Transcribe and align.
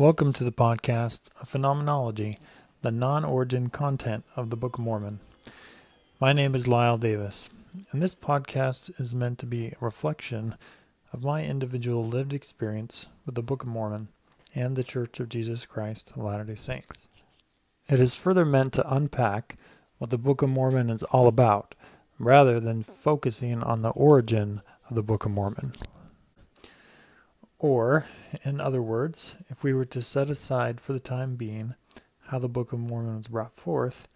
Welcome 0.00 0.32
to 0.32 0.44
the 0.44 0.50
podcast 0.50 1.20
of 1.42 1.50
Phenomenology, 1.50 2.38
the 2.80 2.90
non 2.90 3.22
origin 3.22 3.68
content 3.68 4.24
of 4.34 4.48
the 4.48 4.56
Book 4.56 4.78
of 4.78 4.84
Mormon. 4.84 5.20
My 6.18 6.32
name 6.32 6.54
is 6.54 6.66
Lyle 6.66 6.96
Davis, 6.96 7.50
and 7.92 8.02
this 8.02 8.14
podcast 8.14 8.98
is 8.98 9.14
meant 9.14 9.38
to 9.40 9.46
be 9.46 9.66
a 9.66 9.76
reflection 9.78 10.54
of 11.12 11.22
my 11.22 11.44
individual 11.44 12.02
lived 12.02 12.32
experience 12.32 13.08
with 13.26 13.34
the 13.34 13.42
Book 13.42 13.64
of 13.64 13.68
Mormon 13.68 14.08
and 14.54 14.74
the 14.74 14.82
Church 14.82 15.20
of 15.20 15.28
Jesus 15.28 15.66
Christ 15.66 16.12
of 16.16 16.22
Latter 16.22 16.44
day 16.44 16.54
Saints. 16.54 17.06
It 17.86 18.00
is 18.00 18.14
further 18.14 18.46
meant 18.46 18.72
to 18.72 18.94
unpack 18.94 19.58
what 19.98 20.08
the 20.08 20.16
Book 20.16 20.40
of 20.40 20.48
Mormon 20.48 20.88
is 20.88 21.02
all 21.02 21.28
about, 21.28 21.74
rather 22.18 22.58
than 22.58 22.84
focusing 22.84 23.62
on 23.62 23.82
the 23.82 23.90
origin 23.90 24.62
of 24.88 24.96
the 24.96 25.02
Book 25.02 25.26
of 25.26 25.32
Mormon. 25.32 25.74
Or, 27.60 28.06
in 28.42 28.58
other 28.58 28.80
words, 28.80 29.34
if 29.50 29.62
we 29.62 29.74
were 29.74 29.84
to 29.84 30.00
set 30.00 30.30
aside 30.30 30.80
for 30.80 30.94
the 30.94 30.98
time 30.98 31.36
being 31.36 31.74
how 32.28 32.38
the 32.38 32.48
Book 32.48 32.72
of 32.72 32.78
Mormon 32.78 33.18
was 33.18 33.28
brought 33.28 33.54
forth 33.54 34.08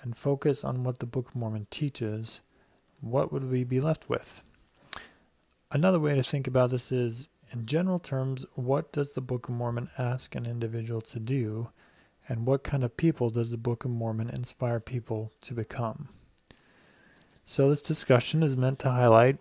and 0.00 0.16
focus 0.16 0.62
on 0.62 0.84
what 0.84 1.00
the 1.00 1.06
Book 1.06 1.28
of 1.28 1.34
Mormon 1.34 1.66
teaches, 1.70 2.40
what 3.00 3.32
would 3.32 3.50
we 3.50 3.64
be 3.64 3.80
left 3.80 4.08
with? 4.08 4.42
Another 5.72 5.98
way 5.98 6.14
to 6.14 6.22
think 6.22 6.46
about 6.46 6.70
this 6.70 6.92
is, 6.92 7.28
in 7.50 7.66
general 7.66 7.98
terms, 7.98 8.46
what 8.54 8.92
does 8.92 9.10
the 9.10 9.20
Book 9.20 9.48
of 9.48 9.54
Mormon 9.54 9.90
ask 9.98 10.36
an 10.36 10.46
individual 10.46 11.00
to 11.00 11.18
do, 11.18 11.70
and 12.28 12.46
what 12.46 12.62
kind 12.62 12.84
of 12.84 12.96
people 12.96 13.28
does 13.28 13.50
the 13.50 13.56
Book 13.56 13.84
of 13.84 13.90
Mormon 13.90 14.30
inspire 14.30 14.78
people 14.78 15.32
to 15.40 15.52
become? 15.52 16.10
So, 17.44 17.68
this 17.68 17.82
discussion 17.82 18.44
is 18.44 18.56
meant 18.56 18.78
to 18.80 18.90
highlight 18.90 19.38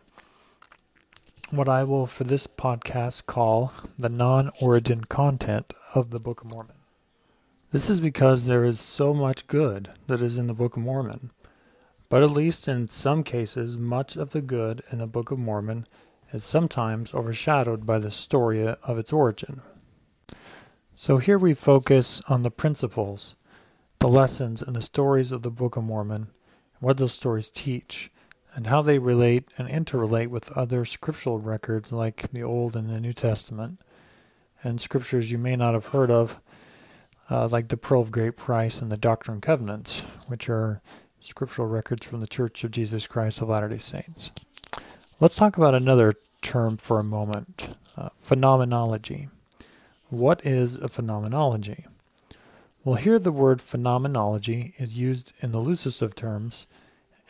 what 1.56 1.70
I 1.70 1.84
will, 1.84 2.08
for 2.08 2.24
this 2.24 2.48
podcast, 2.48 3.26
call 3.26 3.74
the 3.98 4.10
non 4.10 4.50
origin 4.62 5.04
content 5.04 5.72
of 5.94 6.10
the 6.10 6.20
Book 6.20 6.42
of 6.42 6.50
Mormon. 6.50 6.76
This 7.72 7.90
is 7.90 8.00
because 8.00 8.46
there 8.46 8.66
is 8.66 8.80
so 8.80 9.14
much 9.14 9.48
good 9.48 9.92
that 10.08 10.22
is 10.22 10.38
in 10.38 10.48
the 10.48 10.54
Book 10.54 10.78
of 10.78 10.84
Mormon, 10.84 11.32
but 12.10 12.24
at 12.24 12.32
least 12.32 12.68
in 12.68 12.88
some 12.88 13.24
cases, 13.24 13.78
much 13.78 14.16
of 14.16 14.32
the 14.32 14.42
good 14.42 14.84
in 14.92 14.98
the 14.98 15.08
Book 15.08 15.32
of 15.32 15.40
Mormon 15.40 15.86
is 16.32 16.44
sometimes 16.44 17.14
overshadowed 17.14 17.86
by 17.86 18.00
the 18.00 18.12
story 18.12 18.68
of 18.68 18.98
its 18.98 19.14
origin. 19.14 19.62
So 20.96 21.18
here 21.18 21.38
we 21.38 21.54
focus 21.54 22.22
on 22.28 22.42
the 22.42 22.52
principles, 22.52 23.36
the 24.00 24.08
lessons, 24.08 24.62
and 24.62 24.76
the 24.76 24.82
stories 24.82 25.32
of 25.32 25.44
the 25.44 25.52
Book 25.52 25.78
of 25.78 25.84
Mormon, 25.84 26.16
and 26.16 26.82
what 26.82 26.98
those 26.98 27.14
stories 27.14 27.50
teach, 27.50 28.10
and 28.56 28.68
how 28.68 28.82
they 28.82 29.00
relate 29.00 29.46
and 29.58 29.68
interrelate 29.68 30.28
with 30.28 30.52
other 30.52 30.86
scriptural 30.86 31.40
records 31.40 31.92
like 31.92 32.32
the 32.32 32.44
Old 32.44 32.76
and 32.76 32.90
the 32.90 33.00
New 33.00 33.14
Testament, 33.14 33.80
and 34.64 34.80
scriptures 34.80 35.32
you 35.32 35.38
may 35.38 35.56
not 35.56 35.74
have 35.74 35.88
heard 35.88 36.12
of, 36.12 36.40
uh, 37.30 37.48
like 37.48 37.70
the 37.70 37.78
Pearl 37.78 38.02
of 38.02 38.12
Great 38.12 38.38
Price 38.38 38.82
and 38.82 38.92
the 38.92 38.98
Doctrine 38.98 39.36
and 39.36 39.42
Covenants, 39.42 40.02
which 40.28 40.50
are 40.50 40.82
scriptural 41.20 41.68
records 41.68 42.06
from 42.06 42.22
the 42.22 42.28
Church 42.28 42.64
of 42.64 42.72
Jesus 42.72 43.08
Christ 43.08 43.42
of 43.42 43.50
Latter 43.50 43.70
day 43.70 43.78
Saints. 43.78 44.32
Let's 45.20 45.36
talk 45.36 45.58
about 45.58 45.74
another 45.74 46.14
term 46.42 46.78
for 46.78 47.00
a 47.00 47.04
moment 47.04 47.76
uh, 47.98 48.10
phenomenology. 48.20 49.30
What 50.10 50.46
is 50.46 50.76
a 50.76 50.90
phenomenology? 50.90 51.86
Well, 52.84 52.98
here 52.98 53.18
the 53.18 53.32
word 53.32 53.62
phenomenology 53.62 54.74
is 54.78 55.00
used 55.00 55.32
in 55.42 55.54
the 55.54 55.60
loosest 55.60 56.02
of 56.02 56.16
terms 56.16 56.66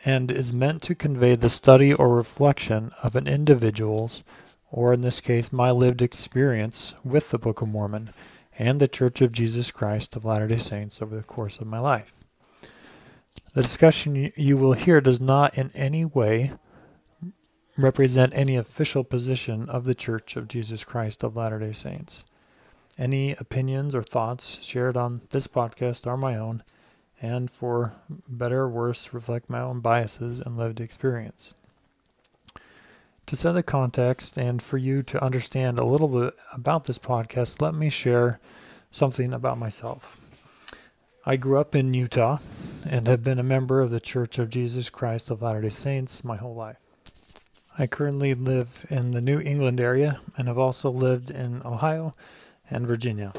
and 0.04 0.30
is 0.30 0.52
meant 0.52 0.82
to 0.82 0.94
convey 0.94 1.34
the 1.34 1.48
study 1.48 1.92
or 1.92 2.14
reflection 2.14 2.92
of 3.02 3.16
an 3.16 3.26
individual's, 3.26 4.22
or 4.70 4.92
in 4.92 5.02
this 5.02 5.20
case, 5.20 5.52
my 5.52 5.70
lived 5.70 6.02
experience 6.02 6.94
with 7.04 7.30
the 7.30 7.38
Book 7.38 7.62
of 7.62 7.68
Mormon 7.68 8.12
and 8.58 8.80
the 8.80 8.88
Church 8.88 9.20
of 9.20 9.32
Jesus 9.32 9.70
Christ 9.70 10.16
of 10.16 10.24
Latter 10.24 10.46
day 10.46 10.58
Saints 10.58 11.00
over 11.00 11.16
the 11.16 11.22
course 11.22 11.58
of 11.58 11.66
my 11.66 11.78
life. 11.78 12.12
The 13.54 13.62
discussion 13.62 14.32
you 14.36 14.56
will 14.56 14.74
hear 14.74 15.00
does 15.00 15.20
not 15.20 15.56
in 15.56 15.70
any 15.74 16.04
way 16.04 16.52
represent 17.76 18.32
any 18.34 18.56
official 18.56 19.04
position 19.04 19.68
of 19.68 19.84
the 19.84 19.94
Church 19.94 20.36
of 20.36 20.48
Jesus 20.48 20.84
Christ 20.84 21.24
of 21.24 21.36
Latter 21.36 21.58
day 21.58 21.72
Saints. 21.72 22.24
Any 22.96 23.32
opinions 23.32 23.94
or 23.94 24.02
thoughts 24.02 24.62
shared 24.62 24.96
on 24.96 25.22
this 25.30 25.48
podcast 25.48 26.06
are 26.06 26.16
my 26.16 26.36
own 26.36 26.62
and 27.20 27.50
for 27.50 27.94
better 28.28 28.62
or 28.62 28.68
worse 28.68 29.12
reflect 29.12 29.48
my 29.48 29.60
own 29.60 29.80
biases 29.80 30.40
and 30.40 30.56
lived 30.56 30.80
experience. 30.80 31.54
To 33.26 33.36
set 33.36 33.52
the 33.52 33.62
context 33.62 34.36
and 34.36 34.60
for 34.60 34.76
you 34.76 35.02
to 35.04 35.24
understand 35.24 35.78
a 35.78 35.84
little 35.84 36.08
bit 36.08 36.34
about 36.52 36.84
this 36.84 36.98
podcast, 36.98 37.62
let 37.62 37.74
me 37.74 37.88
share 37.88 38.38
something 38.90 39.32
about 39.32 39.58
myself. 39.58 40.18
I 41.24 41.36
grew 41.36 41.58
up 41.58 41.74
in 41.74 41.94
Utah 41.94 42.36
and 42.86 43.06
have 43.06 43.24
been 43.24 43.38
a 43.38 43.42
member 43.42 43.80
of 43.80 43.90
the 43.90 44.00
Church 44.00 44.38
of 44.38 44.50
Jesus 44.50 44.90
Christ 44.90 45.30
of 45.30 45.40
Latter 45.40 45.62
day 45.62 45.70
Saints 45.70 46.22
my 46.22 46.36
whole 46.36 46.54
life. 46.54 46.76
I 47.78 47.86
currently 47.86 48.34
live 48.34 48.84
in 48.90 49.12
the 49.12 49.22
New 49.22 49.40
England 49.40 49.80
area 49.80 50.20
and 50.36 50.46
have 50.46 50.58
also 50.58 50.90
lived 50.90 51.30
in 51.30 51.62
Ohio 51.64 52.12
and 52.70 52.86
Virginia. 52.86 53.32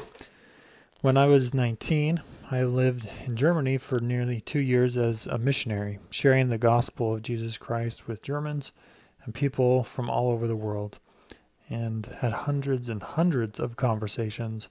When 1.02 1.18
I 1.18 1.26
was 1.26 1.52
19, 1.52 2.22
I 2.50 2.62
lived 2.62 3.06
in 3.26 3.36
Germany 3.36 3.76
for 3.76 4.00
nearly 4.00 4.40
two 4.40 4.60
years 4.60 4.96
as 4.96 5.26
a 5.26 5.36
missionary, 5.36 5.98
sharing 6.08 6.48
the 6.48 6.56
gospel 6.56 7.14
of 7.14 7.22
Jesus 7.22 7.58
Christ 7.58 8.08
with 8.08 8.22
Germans 8.22 8.72
and 9.22 9.34
people 9.34 9.84
from 9.84 10.08
all 10.08 10.30
over 10.30 10.46
the 10.48 10.56
world, 10.56 10.98
and 11.68 12.06
had 12.20 12.32
hundreds 12.32 12.88
and 12.88 13.02
hundreds 13.02 13.60
of 13.60 13.76
conversations 13.76 14.70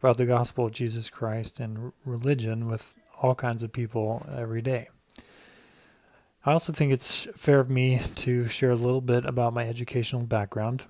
about 0.00 0.16
the 0.16 0.26
gospel 0.26 0.66
of 0.66 0.72
Jesus 0.72 1.08
Christ 1.08 1.60
and 1.60 1.92
religion 2.04 2.66
with 2.66 2.92
all 3.22 3.36
kinds 3.36 3.62
of 3.62 3.72
people 3.72 4.26
every 4.36 4.62
day. 4.62 4.88
I 6.44 6.50
also 6.50 6.72
think 6.72 6.92
it's 6.92 7.28
fair 7.36 7.60
of 7.60 7.70
me 7.70 8.00
to 8.16 8.48
share 8.48 8.72
a 8.72 8.76
little 8.76 9.00
bit 9.00 9.24
about 9.24 9.54
my 9.54 9.68
educational 9.68 10.22
background. 10.22 10.82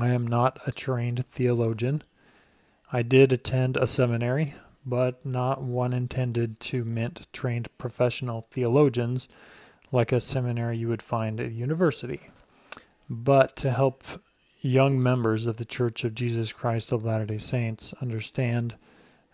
I 0.00 0.08
am 0.08 0.26
not 0.26 0.60
a 0.66 0.72
trained 0.72 1.26
theologian. 1.30 2.02
I 2.92 3.02
did 3.02 3.32
attend 3.32 3.76
a 3.76 3.86
seminary, 3.86 4.54
but 4.84 5.24
not 5.26 5.62
one 5.62 5.92
intended 5.92 6.60
to 6.60 6.84
mint 6.84 7.26
trained 7.32 7.68
professional 7.78 8.42
theologians 8.42 9.28
like 9.90 10.12
a 10.12 10.20
seminary 10.20 10.78
you 10.78 10.88
would 10.88 11.02
find 11.02 11.40
at 11.40 11.48
a 11.48 11.52
university, 11.52 12.28
but 13.08 13.56
to 13.56 13.72
help 13.72 14.04
young 14.60 15.02
members 15.02 15.46
of 15.46 15.56
the 15.56 15.64
Church 15.64 16.04
of 16.04 16.14
Jesus 16.14 16.52
Christ 16.52 16.92
of 16.92 17.04
Latter 17.04 17.26
day 17.26 17.38
Saints 17.38 17.94
understand 18.00 18.76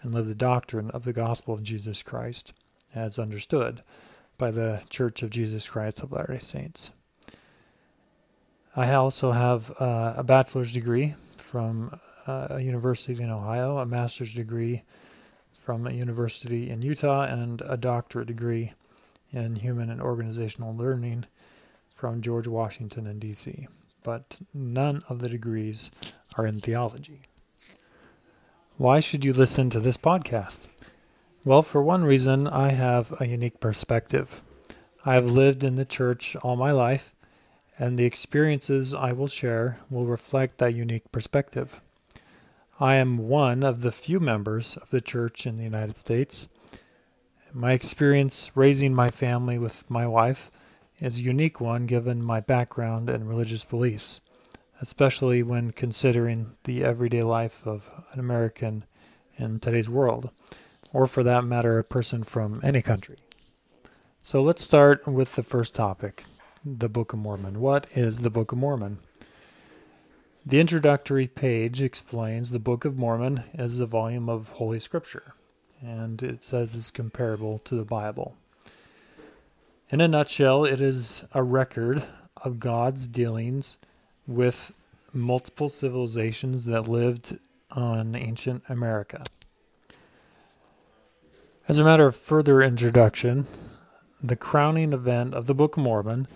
and 0.02 0.12
live 0.12 0.26
the 0.26 0.34
doctrine 0.34 0.90
of 0.90 1.04
the 1.04 1.12
gospel 1.12 1.54
of 1.54 1.62
Jesus 1.62 2.02
Christ 2.02 2.52
as 2.94 3.18
understood 3.18 3.82
by 4.38 4.50
the 4.50 4.82
Church 4.90 5.22
of 5.22 5.30
Jesus 5.30 5.68
Christ 5.68 6.00
of 6.00 6.12
Latter 6.12 6.34
day 6.34 6.38
Saints. 6.38 6.90
I 8.74 8.92
also 8.92 9.32
have 9.32 9.70
uh, 9.80 10.14
a 10.16 10.24
bachelor's 10.24 10.72
degree 10.72 11.14
from 11.36 11.98
uh, 12.26 12.48
a 12.50 12.60
university 12.60 13.22
in 13.22 13.30
Ohio, 13.30 13.78
a 13.78 13.86
master's 13.86 14.34
degree 14.34 14.82
from 15.64 15.86
a 15.86 15.92
university 15.92 16.70
in 16.70 16.82
Utah, 16.82 17.22
and 17.22 17.62
a 17.62 17.76
doctorate 17.76 18.28
degree 18.28 18.72
in 19.32 19.56
human 19.56 19.90
and 19.90 20.00
organizational 20.00 20.76
learning 20.76 21.26
from 21.94 22.20
George 22.20 22.48
Washington 22.48 23.06
in 23.06 23.18
D.C. 23.18 23.68
But 24.02 24.38
none 24.52 25.02
of 25.08 25.20
the 25.20 25.28
degrees 25.28 25.90
are 26.36 26.46
in 26.46 26.58
theology. 26.58 27.20
Why 28.76 29.00
should 29.00 29.24
you 29.24 29.32
listen 29.32 29.70
to 29.70 29.80
this 29.80 29.96
podcast? 29.96 30.66
Well, 31.44 31.62
for 31.62 31.82
one 31.82 32.04
reason, 32.04 32.46
I 32.48 32.70
have 32.70 33.20
a 33.20 33.26
unique 33.26 33.60
perspective. 33.60 34.42
I 35.04 35.14
have 35.14 35.30
lived 35.30 35.62
in 35.62 35.76
the 35.76 35.84
church 35.84 36.36
all 36.36 36.56
my 36.56 36.72
life, 36.72 37.14
and 37.78 37.98
the 37.98 38.04
experiences 38.04 38.94
I 38.94 39.12
will 39.12 39.28
share 39.28 39.78
will 39.90 40.06
reflect 40.06 40.58
that 40.58 40.74
unique 40.74 41.10
perspective. 41.12 41.80
I 42.82 42.96
am 42.96 43.16
one 43.16 43.62
of 43.62 43.82
the 43.82 43.92
few 43.92 44.18
members 44.18 44.76
of 44.76 44.90
the 44.90 45.00
church 45.00 45.46
in 45.46 45.56
the 45.56 45.62
United 45.62 45.94
States. 45.94 46.48
My 47.52 47.74
experience 47.74 48.50
raising 48.56 48.92
my 48.92 49.08
family 49.08 49.56
with 49.56 49.88
my 49.88 50.04
wife 50.04 50.50
is 50.98 51.20
a 51.20 51.22
unique 51.22 51.60
one 51.60 51.86
given 51.86 52.24
my 52.24 52.40
background 52.40 53.08
and 53.08 53.28
religious 53.28 53.64
beliefs, 53.64 54.20
especially 54.80 55.44
when 55.44 55.70
considering 55.70 56.56
the 56.64 56.82
everyday 56.82 57.22
life 57.22 57.64
of 57.64 57.88
an 58.14 58.18
American 58.18 58.84
in 59.36 59.60
today's 59.60 59.88
world, 59.88 60.30
or 60.92 61.06
for 61.06 61.22
that 61.22 61.44
matter, 61.44 61.78
a 61.78 61.84
person 61.84 62.24
from 62.24 62.58
any 62.64 62.82
country. 62.82 63.18
So 64.22 64.42
let's 64.42 64.64
start 64.64 65.06
with 65.06 65.36
the 65.36 65.44
first 65.44 65.76
topic 65.76 66.24
the 66.64 66.88
Book 66.88 67.12
of 67.12 67.20
Mormon. 67.20 67.60
What 67.60 67.86
is 67.94 68.22
the 68.22 68.30
Book 68.30 68.50
of 68.50 68.58
Mormon? 68.58 68.98
The 70.44 70.58
introductory 70.58 71.28
page 71.28 71.80
explains 71.80 72.50
the 72.50 72.58
Book 72.58 72.84
of 72.84 72.98
Mormon 72.98 73.44
as 73.54 73.78
a 73.78 73.86
volume 73.86 74.28
of 74.28 74.48
Holy 74.48 74.80
Scripture, 74.80 75.34
and 75.80 76.20
it 76.20 76.42
says 76.42 76.74
it's 76.74 76.90
comparable 76.90 77.60
to 77.60 77.76
the 77.76 77.84
Bible. 77.84 78.34
In 79.90 80.00
a 80.00 80.08
nutshell, 80.08 80.64
it 80.64 80.80
is 80.80 81.22
a 81.32 81.44
record 81.44 82.02
of 82.38 82.58
God's 82.58 83.06
dealings 83.06 83.76
with 84.26 84.72
multiple 85.12 85.68
civilizations 85.68 86.64
that 86.64 86.88
lived 86.88 87.38
on 87.70 88.16
ancient 88.16 88.64
America. 88.68 89.24
As 91.68 91.78
a 91.78 91.84
matter 91.84 92.08
of 92.08 92.16
further 92.16 92.60
introduction, 92.60 93.46
the 94.20 94.34
crowning 94.34 94.92
event 94.92 95.34
of 95.34 95.46
the 95.46 95.54
Book 95.54 95.76
of 95.76 95.84
Mormon 95.84 96.26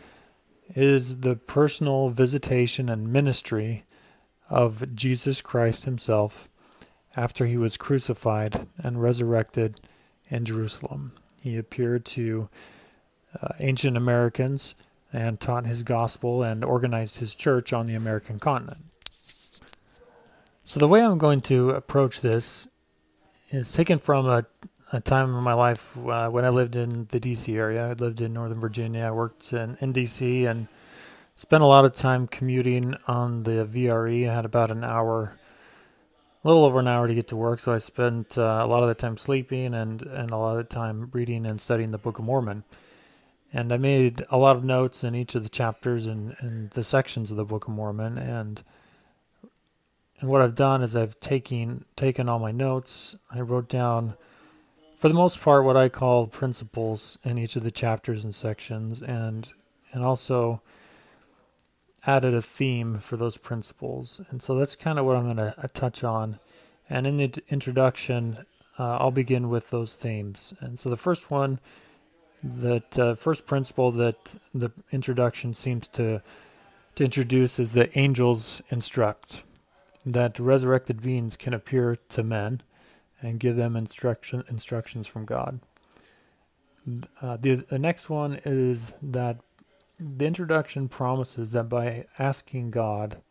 is 0.77 1.19
the 1.21 1.35
personal 1.35 2.11
visitation 2.11 2.89
and 2.89 3.13
ministry 3.13 3.83
of 4.49 4.95
Jesus 4.95 5.41
Christ 5.41 5.85
himself 5.85 6.49
after 7.17 7.47
he 7.47 7.57
was 7.57 7.77
crucified 7.77 8.67
and 8.79 9.03
resurrected 9.03 9.81
in 10.29 10.45
Jerusalem. 10.45 11.13
He 11.41 11.57
appeared 11.57 12.05
to 12.07 12.49
uh, 13.41 13.49
ancient 13.59 13.97
Americans 13.97 14.75
and 15.13 15.41
taught 15.41 15.67
his 15.67 15.83
gospel 15.83 16.43
and 16.43 16.65
organized 16.65 17.19
his 17.19 17.35
church 17.35 17.73
on 17.73 17.87
the 17.87 17.95
American 17.95 18.39
continent. 18.39 18.85
So, 20.63 20.81
the 20.81 20.89
way 20.89 21.01
I'm 21.01 21.19
going 21.19 21.41
to 21.43 21.71
approach 21.71 22.21
this 22.21 22.69
is 23.51 23.71
taken 23.73 23.99
from 23.99 24.27
a, 24.27 24.45
a 24.93 25.01
time 25.01 25.35
in 25.35 25.43
my 25.43 25.53
life 25.53 25.97
uh, 25.97 26.29
when 26.29 26.45
I 26.45 26.49
lived 26.49 26.75
in 26.75 27.07
the 27.13 27.21
DC 27.21 27.55
area. 27.55 27.91
I 27.91 27.93
lived 27.93 28.21
in 28.21 28.33
Northern 28.33 28.61
Virginia. 28.61 29.05
I 29.05 29.11
worked 29.13 29.53
in, 29.53 29.79
in 29.81 29.93
DC 29.93 30.47
and 30.47 30.67
spent 31.37 31.63
a 31.63 31.67
lot 31.67 31.85
of 31.85 31.95
time 31.95 32.27
commuting 32.27 32.97
on 33.07 33.45
the 33.45 33.69
VRE. 33.71 34.29
I 34.29 34.35
had 34.35 34.47
about 34.47 34.71
an 34.71 34.83
hour, 34.83 35.39
a 36.43 36.49
little 36.49 36.65
over 36.65 36.81
an 36.81 36.89
hour 36.89 37.07
to 37.07 37.15
get 37.15 37.29
to 37.29 37.37
work, 37.37 37.61
so 37.61 37.73
I 37.73 37.79
spent 37.79 38.39
uh, 38.39 38.63
a 38.65 38.67
lot 38.67 38.83
of 38.83 38.89
the 38.89 38.95
time 38.95 39.19
sleeping 39.19 39.75
and, 39.75 40.03
and 40.03 40.31
a 40.31 40.37
lot 40.39 40.59
of 40.59 40.69
time 40.71 41.11
reading 41.13 41.45
and 41.45 41.61
studying 41.61 41.91
the 41.91 41.99
Book 41.99 42.19
of 42.19 42.25
Mormon. 42.25 42.65
And 43.53 43.73
I 43.73 43.77
made 43.77 44.25
a 44.31 44.39
lot 44.39 44.57
of 44.57 44.65
notes 44.65 45.05
in 45.05 45.15
each 45.15 45.35
of 45.35 45.43
the 45.43 45.49
chapters 45.49 46.07
and, 46.07 46.35
and 46.41 46.71
the 46.71 46.83
sections 46.83 47.31
of 47.31 47.37
the 47.37 47.45
Book 47.45 47.69
of 47.69 47.75
Mormon. 47.75 48.19
And 48.19 48.63
and 50.19 50.31
what 50.31 50.41
I've 50.41 50.55
done 50.55 50.83
is 50.83 50.97
I've 50.97 51.21
taken 51.21 51.85
taken 51.95 52.29
all 52.29 52.39
my 52.39 52.51
notes. 52.51 53.17
I 53.31 53.41
wrote 53.41 53.69
down, 53.69 54.15
for 54.97 55.09
the 55.09 55.15
most 55.15 55.41
part, 55.41 55.65
what 55.65 55.77
I 55.77 55.91
call 55.91 56.27
principles 56.27 57.19
in 57.23 57.37
each 57.37 57.55
of 57.57 57.65
the 57.65 57.71
chapters 57.71 58.25
and 58.25 58.35
sections, 58.35 59.03
and 59.03 59.49
and 59.93 60.03
also 60.03 60.63
added 62.07 62.35
a 62.35 62.43
theme 62.43 62.99
for 62.99 63.17
those 63.17 63.37
principles. 63.37 64.21
And 64.31 64.41
so 64.41 64.57
that's 64.57 64.77
kind 64.77 64.99
of 64.99 65.05
what 65.05 65.17
I'm 65.17 65.25
going 65.25 65.37
to 65.37 65.55
uh, 65.59 65.67
touch 65.73 66.05
on. 66.05 66.39
And 66.89 67.07
in 67.07 67.17
the 67.17 67.43
introduction, 67.49 68.47
uh, 68.79 68.99
I'll 68.99 69.11
begin 69.11 69.49
with 69.49 69.71
those 69.71 69.95
themes. 69.95 70.55
And 70.61 70.79
so 70.79 70.89
the 70.89 70.97
first 70.97 71.31
one, 71.31 71.59
that 72.43 72.99
uh, 72.99 73.15
first 73.15 73.47
principle 73.47 73.91
that 73.93 74.37
the 74.55 74.71
introduction 74.93 75.55
seems 75.55 75.89
to 75.89 76.23
to 76.95 77.05
introduce 77.05 77.59
is 77.59 77.73
that 77.75 77.95
angels 77.97 78.63
instruct. 78.71 79.45
That 80.05 80.39
resurrected 80.39 81.03
beings 81.03 81.37
can 81.37 81.53
appear 81.53 81.97
to 82.09 82.23
men 82.23 82.63
and 83.21 83.39
give 83.39 83.57
them 83.57 83.77
instruction 83.77 84.45
instructions 84.49 85.07
from 85.07 85.25
God. 85.27 85.61
Uh, 87.21 87.37
the, 87.37 87.57
the 87.57 87.79
next 87.79 88.09
one 88.09 88.41
is 88.45 88.93
that 89.03 89.39
the 89.99 90.27
introduction 90.27 90.89
promises 90.89 91.53
that 91.53 91.69
by 91.69 92.07
asking 92.19 92.71
God, 92.71 93.23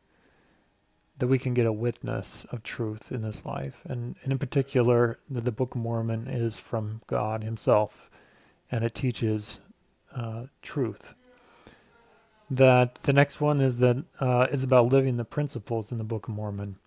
that 1.18 1.28
we 1.28 1.40
can 1.40 1.54
get 1.54 1.66
a 1.66 1.72
witness 1.72 2.46
of 2.52 2.64
truth 2.64 3.12
in 3.12 3.22
this 3.22 3.46
life, 3.46 3.82
and, 3.86 4.16
and 4.24 4.32
in 4.34 4.38
particular, 4.38 5.20
that 5.30 5.46
the 5.46 5.52
Book 5.52 5.76
of 5.76 5.82
Mormon 5.82 6.28
is 6.28 6.60
from 6.60 7.02
God 7.08 7.44
Himself, 7.44 8.10
and 8.72 8.84
it 8.84 8.94
teaches 8.94 9.62
uh, 10.14 10.46
truth. 10.62 11.14
That 12.50 12.96
the 13.04 13.14
next 13.14 13.40
one 13.40 13.62
is 13.62 13.80
that 13.80 14.04
uh, 14.20 14.48
is 14.52 14.64
about 14.64 14.92
living 14.92 15.18
the 15.18 15.26
principles 15.26 15.92
in 15.92 15.98
the 15.98 16.04
Book 16.04 16.28
of 16.28 16.34
Mormon. 16.34 16.78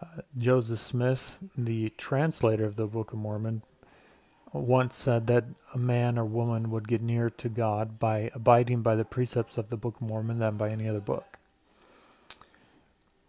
Uh, 0.00 0.22
Joseph 0.36 0.78
Smith, 0.78 1.38
the 1.56 1.90
translator 1.96 2.64
of 2.64 2.76
the 2.76 2.86
Book 2.86 3.12
of 3.12 3.18
Mormon, 3.18 3.62
once 4.52 4.94
said 4.94 5.26
that 5.26 5.44
a 5.74 5.78
man 5.78 6.18
or 6.18 6.24
woman 6.24 6.70
would 6.70 6.88
get 6.88 7.02
near 7.02 7.30
to 7.30 7.48
God 7.48 7.98
by 7.98 8.30
abiding 8.34 8.82
by 8.82 8.94
the 8.94 9.04
precepts 9.04 9.58
of 9.58 9.68
the 9.68 9.76
Book 9.76 9.96
of 9.96 10.02
Mormon 10.02 10.38
than 10.38 10.56
by 10.56 10.70
any 10.70 10.88
other 10.88 11.00
book. 11.00 11.38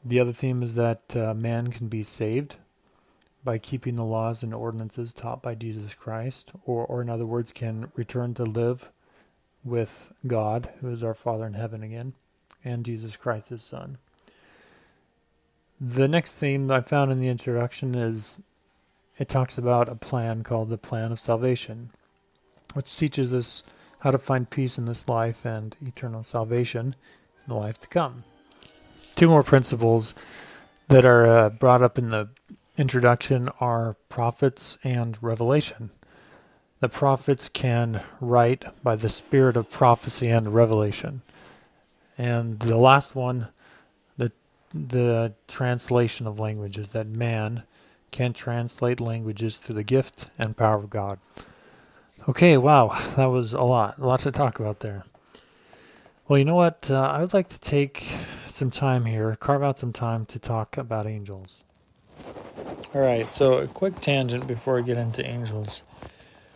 The 0.06 0.20
other 0.20 0.34
theme 0.34 0.64
is 0.64 0.76
that 0.76 1.16
uh, 1.16 1.34
man 1.34 1.72
can 1.72 1.88
be 1.88 2.04
saved 2.04 2.56
by 3.44 3.58
keeping 3.58 3.96
the 3.96 4.04
laws 4.04 4.44
and 4.44 4.54
ordinances 4.54 5.14
taught 5.14 5.42
by 5.42 5.56
Jesus 5.56 5.94
Christ, 5.94 6.52
or, 6.66 6.86
or 6.86 7.02
in 7.02 7.10
other 7.10 7.26
words, 7.26 7.52
can 7.52 7.92
return 7.96 8.34
to 8.36 8.44
live 8.44 8.92
with 9.64 10.14
God, 10.26 10.70
who 10.82 10.90
is 10.90 11.04
our 11.04 11.14
Father 11.14 11.46
in 11.46 11.54
heaven 11.54 11.84
again, 11.84 12.14
and 12.64 12.86
Jesus 12.86 13.16
Christ, 13.16 13.50
his 13.50 13.64
Son. 13.64 13.98
The 15.80 16.08
next 16.08 16.34
theme 16.34 16.72
I 16.72 16.82
found 16.82 17.12
in 17.12 17.20
the 17.20 17.28
introduction 17.28 17.96
is 17.96 18.42
it 19.18 19.28
talks 19.28 19.58
about 19.58 19.90
a 19.90 19.96
plan 19.96 20.44
called 20.44 20.70
the 20.70 20.78
plan 20.78 21.12
of 21.12 21.20
salvation, 21.20 21.90
which 22.74 22.96
teaches 22.96 23.34
us 23.34 23.64
how 24.00 24.12
to 24.12 24.18
find 24.18 24.50
peace 24.50 24.78
in 24.78 24.86
this 24.86 25.08
life 25.08 25.46
and 25.46 25.76
eternal 25.86 26.24
salvation 26.24 26.96
in 27.40 27.44
the 27.48 27.56
life 27.56 27.80
to 27.80 27.88
come. 27.88 28.24
Two 29.16 29.28
more 29.28 29.44
principles 29.44 30.14
that 30.90 31.06
are 31.06 31.26
uh, 31.26 31.50
brought 31.50 31.82
up 31.82 31.98
in 31.98 32.10
the 32.10 32.30
introduction 32.78 33.50
are 33.60 33.96
prophets 34.10 34.78
and 34.84 35.18
revelation. 35.22 35.90
The 36.80 36.90
prophets 36.90 37.50
can 37.50 38.04
write 38.22 38.66
by 38.84 38.96
the 38.96 39.10
spirit 39.10 39.58
of 39.58 39.72
prophecy 39.72 40.30
and 40.30 40.54
revelation. 40.54 41.24
And 42.18 42.60
the 42.60 42.78
last 42.78 43.16
one, 43.16 43.48
the 44.18 44.32
the 44.74 45.34
translation 45.48 46.28
of 46.28 46.40
languages, 46.40 46.90
that 46.90 47.08
man 47.08 47.64
can 48.12 48.34
translate 48.34 49.00
languages 49.00 49.58
through 49.58 49.76
the 49.76 49.84
gift 49.84 50.28
and 50.38 50.58
power 50.58 50.78
of 50.78 50.90
God. 50.90 51.20
Okay, 52.28 52.58
wow, 52.58 52.98
that 53.16 53.28
was 53.28 53.54
a 53.54 53.62
lot, 53.62 53.98
a 53.98 54.06
lot 54.06 54.20
to 54.22 54.32
talk 54.32 54.60
about 54.60 54.82
there. 54.82 55.06
Well, 56.28 56.38
you 56.38 56.46
know 56.46 56.56
what? 56.56 56.88
Uh, 56.92 57.00
I 57.00 57.22
would 57.22 57.34
like 57.34 57.48
to 57.50 57.60
take 57.60 58.06
some 58.48 58.70
time 58.70 59.06
here, 59.06 59.36
carve 59.38 59.64
out 59.64 59.80
some 59.80 59.94
time 59.94 60.26
to 60.26 60.40
talk 60.40 60.78
about 60.78 61.08
angels. 61.08 61.64
All 62.94 63.02
right, 63.02 63.32
so 63.32 63.60
a 63.60 63.68
quick 63.68 64.02
tangent 64.02 64.48
before 64.48 64.78
I 64.78 64.82
get 64.82 64.98
into 64.98 65.26
angels. 65.26 65.82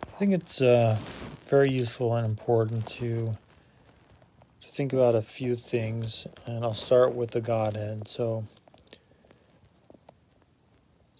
I 0.03 0.17
think 0.17 0.33
it's 0.33 0.61
uh, 0.61 0.97
very 1.47 1.71
useful 1.71 2.15
and 2.15 2.25
important 2.25 2.87
to 2.87 3.37
to 4.61 4.67
think 4.69 4.93
about 4.93 5.15
a 5.15 5.21
few 5.21 5.55
things, 5.55 6.27
and 6.45 6.63
I'll 6.63 6.73
start 6.73 7.13
with 7.13 7.31
the 7.31 7.41
Godhead. 7.41 8.07
So, 8.07 8.45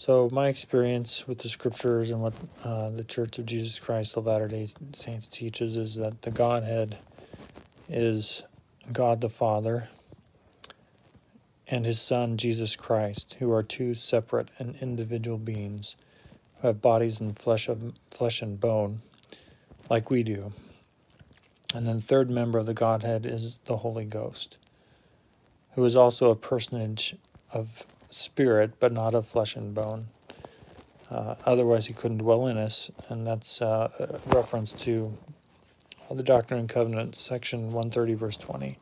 so 0.02 0.32
my 0.32 0.48
experience 0.48 1.28
with 1.28 1.38
the 1.38 1.48
scriptures 1.48 2.10
and 2.10 2.24
what 2.24 2.34
uh, 2.64 2.90
the 2.90 3.04
Church 3.04 3.38
of 3.38 3.46
Jesus 3.46 3.78
Christ 3.78 4.18
of 4.18 4.26
Latter 4.26 4.48
Day 4.48 4.68
Saints 4.94 5.28
teaches 5.28 5.76
is 5.76 5.94
that 5.94 6.24
the 6.24 6.32
Godhead 6.32 6.98
is 7.88 8.42
God 8.92 9.22
the 9.22 9.30
Father 9.30 9.90
and 11.68 11.86
His 11.86 12.02
Son 12.02 12.36
Jesus 12.38 12.76
Christ, 12.76 13.36
who 13.38 13.52
are 13.52 13.62
two 13.62 13.94
separate 13.94 14.50
and 14.58 14.76
individual 14.82 15.38
beings 15.38 15.96
who 16.62 16.68
have 16.68 16.82
bodies 16.82 17.22
and 17.22 17.38
flesh 17.38 17.70
of 17.70 17.94
flesh 18.10 18.42
and 18.42 18.60
bone, 18.60 19.04
like 19.88 20.10
we 20.10 20.24
do. 20.24 20.52
And 21.76 21.86
then 21.86 21.98
the 21.98 22.02
third 22.02 22.32
member 22.32 22.58
of 22.58 22.66
the 22.66 22.74
Godhead 22.74 23.24
is 23.24 23.60
the 23.66 23.78
Holy 23.78 24.06
Ghost, 24.06 24.58
who 25.76 25.86
is 25.86 25.96
also 25.96 26.32
a 26.32 26.36
personage 26.36 27.16
of 27.54 27.86
spirit, 28.12 28.80
but 28.80 28.92
not 28.92 29.16
of 29.16 29.28
flesh 29.28 29.56
and 29.56 29.74
bone. 29.74 30.08
Uh, 31.10 31.36
otherwise, 31.46 31.88
he 31.88 31.94
couldn't 31.94 32.20
dwell 32.20 32.48
in 32.48 32.58
us, 32.58 32.92
and 33.10 33.26
that's 33.26 33.62
uh, 33.62 33.90
a 34.00 34.36
reference 34.36 34.72
to 34.72 35.18
the 36.10 36.24
Doctrine 36.24 36.60
and 36.60 36.70
Covenants, 36.70 37.20
section 37.20 37.72
130, 37.72 38.14
verse 38.14 38.38
20. 38.38 38.78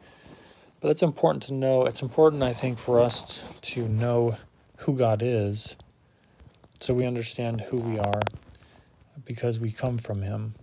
But 0.81 0.91
it's 0.91 1.03
important 1.03 1.43
to 1.43 1.53
know, 1.53 1.85
it's 1.85 2.01
important, 2.01 2.43
I 2.43 2.53
think, 2.53 2.79
for 2.79 2.99
us 2.99 3.43
to 3.61 3.87
know 3.87 4.37
who 4.77 4.95
God 4.95 5.21
is 5.21 5.75
so 6.79 6.93
we 6.93 7.05
understand 7.05 7.61
who 7.61 7.77
we 7.77 7.99
are 7.99 8.21
because 9.25 9.59
we 9.59 9.71
come 9.71 9.97
from 9.97 10.21
Him 10.21 10.55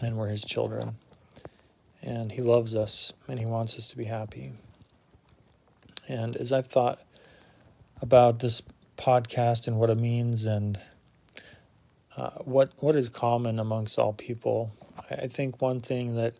and 0.00 0.16
we're 0.16 0.28
His 0.28 0.44
children. 0.44 0.96
And 2.02 2.32
He 2.32 2.40
loves 2.40 2.74
us 2.74 3.12
and 3.26 3.38
He 3.38 3.46
wants 3.46 3.76
us 3.76 3.88
to 3.90 3.96
be 3.96 4.04
happy. 4.04 4.52
And 6.06 6.36
as 6.36 6.52
I've 6.52 6.68
thought 6.68 7.00
about 8.00 8.40
this 8.40 8.62
podcast 8.96 9.66
and 9.66 9.78
what 9.78 9.90
it 9.90 9.98
means 9.98 10.44
and 10.44 10.78
uh, 12.16 12.30
what 12.44 12.72
what 12.78 12.96
is 12.96 13.08
common 13.08 13.58
amongst 13.58 13.98
all 13.98 14.12
people. 14.12 14.72
I 15.10 15.28
think 15.28 15.62
one 15.62 15.80
thing 15.80 16.16
that 16.16 16.34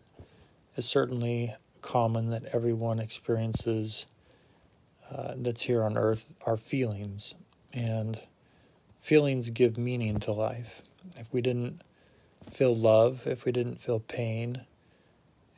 is 0.75 0.85
certainly 0.85 1.55
common 1.81 2.29
that 2.29 2.43
everyone 2.53 2.99
experiences 2.99 4.05
uh, 5.09 5.33
that's 5.37 5.63
here 5.63 5.83
on 5.83 5.97
earth 5.97 6.31
are 6.45 6.57
feelings, 6.57 7.35
and 7.73 8.19
feelings 8.99 9.49
give 9.49 9.77
meaning 9.77 10.19
to 10.19 10.31
life. 10.31 10.81
If 11.17 11.33
we 11.33 11.41
didn't 11.41 11.81
feel 12.51 12.75
love, 12.75 13.25
if 13.25 13.45
we 13.45 13.51
didn't 13.51 13.81
feel 13.81 13.99
pain, 13.99 14.61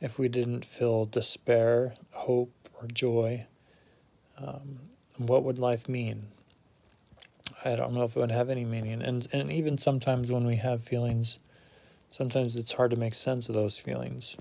if 0.00 0.18
we 0.18 0.28
didn't 0.28 0.64
feel 0.64 1.04
despair, 1.04 1.94
hope, 2.12 2.52
or 2.80 2.86
joy, 2.86 3.46
um, 4.38 4.78
what 5.28 5.44
would 5.44 5.58
life 5.58 5.88
mean? 5.88 6.28
I 7.64 7.76
don't 7.76 7.94
know 7.94 8.04
if 8.04 8.16
it 8.16 8.20
would 8.20 8.30
have 8.30 8.50
any 8.50 8.64
meaning. 8.64 9.02
And 9.02 9.26
and 9.32 9.50
even 9.50 9.78
sometimes 9.78 10.30
when 10.30 10.46
we 10.46 10.56
have 10.56 10.82
feelings, 10.82 11.38
sometimes 12.10 12.56
it's 12.56 12.72
hard 12.72 12.90
to 12.90 12.96
make 12.96 13.14
sense 13.14 13.48
of 13.48 13.54
those 13.54 13.78
feelings. 13.78 14.36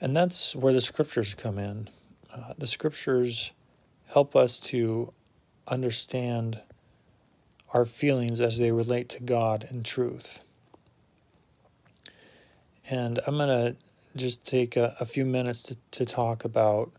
And 0.00 0.16
that's 0.16 0.54
where 0.54 0.72
the 0.72 0.80
scriptures 0.80 1.34
come 1.34 1.58
in. 1.58 1.88
Uh, 2.32 2.52
the 2.58 2.66
scriptures 2.66 3.52
help 4.08 4.36
us 4.36 4.58
to 4.60 5.12
understand 5.68 6.60
our 7.72 7.84
feelings 7.84 8.40
as 8.40 8.58
they 8.58 8.70
relate 8.70 9.08
to 9.10 9.20
God 9.20 9.66
and 9.70 9.84
truth. 9.84 10.40
And 12.88 13.18
I'm 13.26 13.36
going 13.36 13.48
to 13.48 13.76
just 14.16 14.44
take 14.44 14.76
a, 14.76 14.94
a, 15.00 15.04
few 15.04 15.24
minutes 15.24 15.62
to, 15.62 15.76
to 15.90 16.04
talk 16.04 16.44
about 16.44 16.92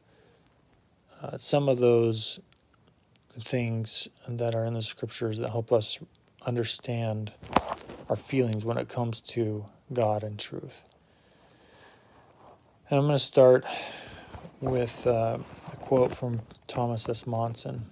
uh, 1.26 1.38
some 1.38 1.68
of 1.68 1.80
those 1.80 2.40
things 3.44 4.08
that 4.28 4.54
are 4.54 4.66
in 4.66 4.74
the 4.74 4.82
scriptures 4.82 5.40
that 5.40 5.50
help 5.50 5.72
us 5.72 5.98
understand 6.46 7.34
our 8.10 8.16
feelings 8.16 8.64
when 8.64 8.78
it 8.78 8.88
comes 8.88 9.20
to 9.22 9.66
God 9.92 10.24
and 10.24 10.38
truth. 10.38 10.84
And 12.90 13.00
I'm 13.00 13.06
going 13.06 13.16
to 13.16 13.24
start 13.24 13.66
with 14.62 15.08
uh, 15.08 15.40
a 15.74 15.76
quote 15.78 16.12
from 16.12 16.42
Thomas 16.68 17.10
S. 17.10 17.26
Monson, 17.26 17.88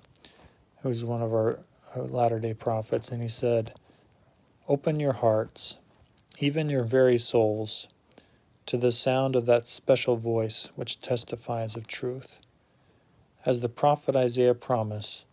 who's 0.81 1.03
one 1.03 1.21
of 1.21 1.33
our, 1.33 1.59
latter 1.95 2.39
day 2.39 2.55
prophets, 2.55 3.09
and 3.09 3.21
he 3.21 3.27
said, 3.27 3.71
Open 4.67 4.99
your 4.99 5.13
hearts, 5.13 5.77
even 6.39 6.67
your 6.67 6.83
very 6.83 7.19
souls, 7.19 7.87
to 8.65 8.77
the 8.77 8.91
sound 8.91 9.35
of 9.35 9.45
that 9.45 9.67
special 9.67 10.15
voice 10.17 10.71
which 10.75 11.01
testifies 11.01 11.75
of 11.75 11.85
truth. 11.85 12.39
As 13.45 13.61
the 13.61 13.69
prophet 13.69 14.15
Isaiah 14.15 14.53
promised, 14.53 15.25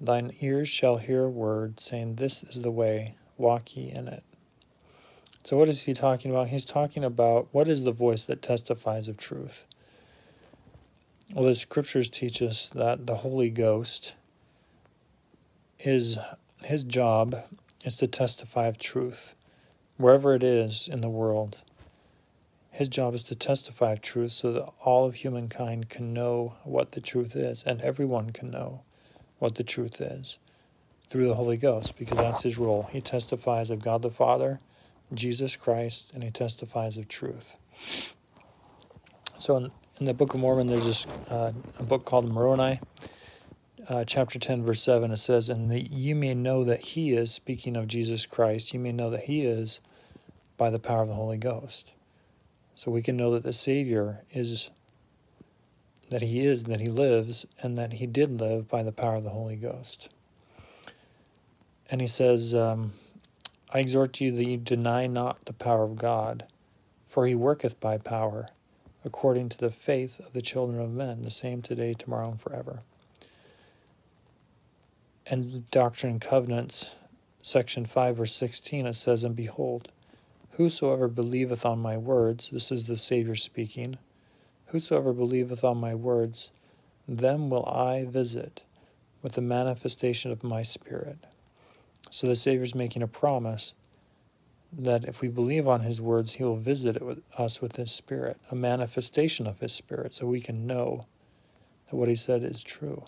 Thine 0.00 0.34
ears 0.40 0.68
shall 0.68 0.96
hear 0.96 1.24
a 1.24 1.30
word 1.30 1.80
saying, 1.80 2.16
This 2.16 2.42
is 2.42 2.62
the 2.62 2.70
way, 2.70 3.14
walk 3.38 3.76
ye 3.76 3.90
in 3.90 4.08
it. 4.08 4.24
So, 5.44 5.56
what 5.56 5.68
is 5.68 5.84
he 5.84 5.94
talking 5.94 6.32
about? 6.32 6.48
He's 6.48 6.64
talking 6.64 7.04
about 7.04 7.48
what 7.52 7.68
is 7.68 7.84
the 7.84 7.92
voice 7.92 8.26
that 8.26 8.42
testifies 8.42 9.06
of 9.06 9.16
truth. 9.16 9.64
Well, 11.32 11.44
the 11.44 11.54
scriptures 11.54 12.10
teach 12.10 12.42
us 12.42 12.68
that 12.70 13.06
the 13.06 13.16
Holy 13.16 13.50
Ghost 13.50 14.14
is 15.78 16.18
his 16.64 16.82
job 16.82 17.44
is 17.84 17.96
to 17.98 18.06
testify 18.06 18.66
of 18.66 18.78
truth 18.78 19.34
wherever 19.98 20.34
it 20.34 20.42
is 20.42 20.88
in 20.90 21.00
the 21.00 21.08
world. 21.08 21.58
His 22.76 22.88
job 22.88 23.14
is 23.14 23.24
to 23.24 23.34
testify 23.34 23.94
of 23.94 24.02
truth 24.02 24.32
so 24.32 24.52
that 24.52 24.68
all 24.84 25.06
of 25.06 25.14
humankind 25.14 25.88
can 25.88 26.12
know 26.12 26.56
what 26.62 26.92
the 26.92 27.00
truth 27.00 27.34
is 27.34 27.62
and 27.62 27.80
everyone 27.80 28.32
can 28.32 28.50
know 28.50 28.82
what 29.38 29.54
the 29.54 29.62
truth 29.62 29.98
is 29.98 30.36
through 31.08 31.26
the 31.26 31.36
Holy 31.36 31.56
Ghost 31.56 31.96
because 31.96 32.18
that's 32.18 32.42
his 32.42 32.58
role. 32.58 32.86
He 32.92 33.00
testifies 33.00 33.70
of 33.70 33.80
God 33.80 34.02
the 34.02 34.10
Father, 34.10 34.60
Jesus 35.14 35.56
Christ, 35.56 36.10
and 36.12 36.22
he 36.22 36.30
testifies 36.30 36.98
of 36.98 37.08
truth. 37.08 37.56
So 39.38 39.56
in, 39.56 39.70
in 39.98 40.04
the 40.04 40.12
Book 40.12 40.34
of 40.34 40.40
Mormon, 40.40 40.66
there's 40.66 40.84
this 40.84 41.06
uh, 41.30 41.52
a 41.78 41.82
book 41.82 42.04
called 42.04 42.30
Moroni, 42.30 42.80
uh, 43.88 44.04
chapter 44.04 44.38
10, 44.38 44.62
verse 44.62 44.82
7. 44.82 45.10
It 45.10 45.16
says, 45.16 45.48
And 45.48 45.70
that 45.70 45.90
you 45.90 46.14
may 46.14 46.34
know 46.34 46.62
that 46.64 46.82
he 46.82 47.12
is, 47.12 47.32
speaking 47.32 47.74
of 47.74 47.88
Jesus 47.88 48.26
Christ, 48.26 48.74
you 48.74 48.80
may 48.80 48.92
know 48.92 49.08
that 49.08 49.24
he 49.24 49.46
is 49.46 49.80
by 50.58 50.68
the 50.68 50.78
power 50.78 51.00
of 51.00 51.08
the 51.08 51.14
Holy 51.14 51.38
Ghost. 51.38 51.92
So 52.76 52.90
we 52.90 53.02
can 53.02 53.16
know 53.16 53.32
that 53.32 53.42
the 53.42 53.54
Savior 53.54 54.20
is 54.30 54.68
that 56.10 56.22
he 56.22 56.46
is, 56.46 56.64
that 56.64 56.80
he 56.80 56.88
lives, 56.88 57.46
and 57.60 57.76
that 57.76 57.94
he 57.94 58.06
did 58.06 58.38
live 58.38 58.68
by 58.68 58.82
the 58.82 58.92
power 58.92 59.16
of 59.16 59.24
the 59.24 59.30
Holy 59.30 59.56
Ghost. 59.56 60.08
And 61.90 62.00
he 62.00 62.06
says, 62.06 62.54
um, 62.54 62.92
I 63.72 63.80
exhort 63.80 64.20
you 64.20 64.30
that 64.32 64.44
you 64.44 64.58
deny 64.58 65.06
not 65.06 65.46
the 65.46 65.52
power 65.52 65.84
of 65.84 65.96
God, 65.96 66.44
for 67.08 67.26
he 67.26 67.34
worketh 67.34 67.80
by 67.80 67.98
power, 67.98 68.50
according 69.04 69.48
to 69.48 69.58
the 69.58 69.70
faith 69.70 70.20
of 70.20 70.32
the 70.32 70.42
children 70.42 70.80
of 70.80 70.92
men, 70.92 71.22
the 71.22 71.30
same 71.30 71.62
today, 71.62 71.94
tomorrow, 71.94 72.28
and 72.28 72.40
forever. 72.40 72.82
And 75.28 75.68
Doctrine 75.70 76.12
and 76.12 76.20
Covenants, 76.20 76.90
section 77.40 77.86
5, 77.86 78.16
verse 78.18 78.34
16, 78.34 78.86
it 78.86 78.92
says, 78.92 79.24
And 79.24 79.34
behold, 79.34 79.90
whosoever 80.56 81.08
believeth 81.08 81.66
on 81.66 81.78
my 81.78 81.96
words, 81.96 82.48
this 82.50 82.72
is 82.72 82.86
the 82.86 82.96
Savior 82.96 83.34
speaking, 83.34 83.98
Whosoever 84.70 85.12
believeth 85.12 85.62
on 85.62 85.78
my 85.78 85.94
words, 85.94 86.50
them 87.06 87.50
will 87.50 87.64
I 87.66 88.04
visit 88.04 88.62
with 89.22 89.34
the 89.34 89.40
manifestation 89.40 90.32
of 90.32 90.42
my 90.42 90.62
Spirit. 90.62 91.18
So 92.10 92.26
the 92.26 92.34
Savior 92.34 92.64
is 92.64 92.74
making 92.74 93.02
a 93.02 93.08
promise 93.08 93.74
that 94.72 95.04
if 95.04 95.20
we 95.20 95.28
believe 95.28 95.68
on 95.68 95.82
his 95.82 96.00
words, 96.00 96.34
he 96.34 96.42
will 96.42 96.56
visit 96.56 97.00
with 97.00 97.22
us 97.38 97.60
with 97.60 97.76
his 97.76 97.92
Spirit, 97.92 98.38
a 98.50 98.56
manifestation 98.56 99.46
of 99.46 99.60
his 99.60 99.72
Spirit, 99.72 100.14
so 100.14 100.26
we 100.26 100.40
can 100.40 100.66
know 100.66 101.06
that 101.88 101.96
what 101.96 102.08
he 102.08 102.14
said 102.14 102.42
is 102.42 102.64
true. 102.64 103.04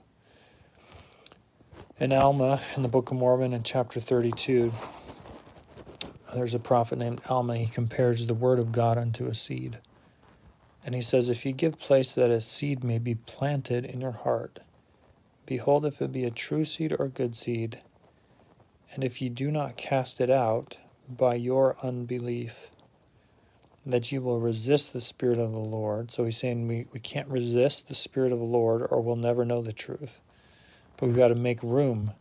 In 1.99 2.13
Alma, 2.13 2.61
in 2.77 2.83
the 2.83 2.89
Book 2.89 3.11
of 3.11 3.17
Mormon, 3.17 3.53
in 3.53 3.65
chapter 3.65 3.99
32, 3.99 4.73
there's 6.35 6.55
a 6.55 6.59
prophet 6.59 6.99
named 6.99 7.21
Alma. 7.29 7.57
He 7.57 7.67
compares 7.67 8.27
the 8.27 8.35
word 8.35 8.59
of 8.59 8.73
God 8.73 8.99
unto 8.99 9.27
a 9.27 9.35
seed. 9.35 9.79
And 10.85 10.95
he 10.95 11.01
says, 11.01 11.29
If 11.29 11.45
you 11.45 11.53
give 11.53 11.79
place 11.79 12.13
that 12.15 12.31
a 12.31 12.41
seed 12.41 12.85
may 12.85 12.99
be 12.99 13.15
planted 13.15 13.85
in 13.85 14.01
your 14.01 14.13
heart, 14.13 14.61
behold, 15.47 15.85
if 15.85 16.01
it 16.01 16.13
be 16.13 16.25
a 16.25 16.31
true 16.31 16.65
seed 16.65 16.93
or 16.93 17.07
a 17.07 17.11
good 17.11 17.37
seed, 17.37 17.81
and 18.95 19.05
if 19.05 19.21
you 19.21 19.29
do 19.29 19.51
not 19.51 19.77
cast 19.77 20.21
it 20.21 20.31
out 20.31 20.79
by 21.09 21.35
your 21.35 21.77
unbelief, 21.83 22.71
that 23.85 24.13
you 24.13 24.21
will 24.21 24.41
resist 24.41 24.93
the 24.93 25.01
Spirit 25.01 25.39
of 25.39 25.53
the 25.53 25.59
Lord. 25.59 26.11
So 26.11 26.25
he's 26.25 26.37
saying 26.37 26.69
we, 26.69 26.87
we 26.93 27.01
can't 27.01 27.29
resist 27.29 27.89
the 27.89 27.95
Spirit 27.95 28.33
of 28.33 28.39
the 28.39 28.45
Lord 28.45 28.87
or 28.91 29.01
we'll 29.01 29.17
never 29.17 29.45
know 29.45 29.63
the 29.63 29.73
truth. 29.73 30.21
But 30.97 31.07
we've 31.07 31.17
got 31.17 31.29
to 31.29 31.35
make 31.35 31.63
room 31.63 32.13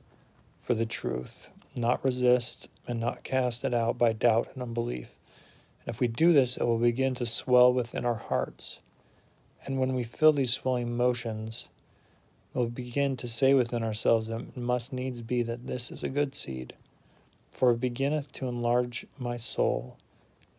for 0.61 0.73
the 0.73 0.85
truth, 0.85 1.49
not 1.77 2.03
resist 2.03 2.69
and 2.87 2.99
not 2.99 3.23
cast 3.23 3.63
it 3.63 3.73
out 3.73 3.97
by 3.97 4.13
doubt 4.13 4.49
and 4.53 4.63
unbelief. 4.63 5.09
And 5.85 5.93
if 5.93 5.99
we 5.99 6.07
do 6.07 6.33
this, 6.33 6.57
it 6.57 6.63
will 6.63 6.77
begin 6.77 7.15
to 7.15 7.25
swell 7.25 7.73
within 7.73 8.05
our 8.05 8.15
hearts. 8.15 8.79
And 9.65 9.79
when 9.79 9.93
we 9.93 10.03
feel 10.03 10.31
these 10.31 10.53
swelling 10.53 10.95
motions, 10.95 11.69
we'll 12.53 12.67
begin 12.67 13.15
to 13.17 13.27
say 13.27 13.53
within 13.53 13.83
ourselves 13.83 14.27
that 14.27 14.39
it 14.41 14.57
must 14.57 14.93
needs 14.93 15.21
be 15.21 15.43
that 15.43 15.67
this 15.67 15.91
is 15.91 16.03
a 16.03 16.09
good 16.09 16.35
seed. 16.35 16.73
For 17.51 17.71
it 17.71 17.79
beginneth 17.79 18.31
to 18.33 18.47
enlarge 18.47 19.05
my 19.17 19.37
soul, 19.37 19.97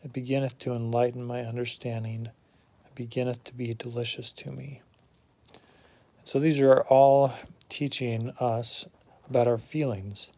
it 0.05 0.13
beginneth 0.13 0.59
to 0.61 0.75
enlighten 0.75 1.25
my 1.25 1.43
understanding, 1.43 2.27
it 2.27 2.95
beginneth 2.95 3.45
to 3.45 3.55
be 3.55 3.73
delicious 3.75 4.33
to 4.33 4.51
me. 4.51 4.83
So 6.25 6.39
these 6.39 6.61
are 6.61 6.83
all 6.83 7.33
teaching 7.69 8.33
us 8.41 8.87
about 9.29 9.47
our 9.47 9.59
feelings 9.59 10.31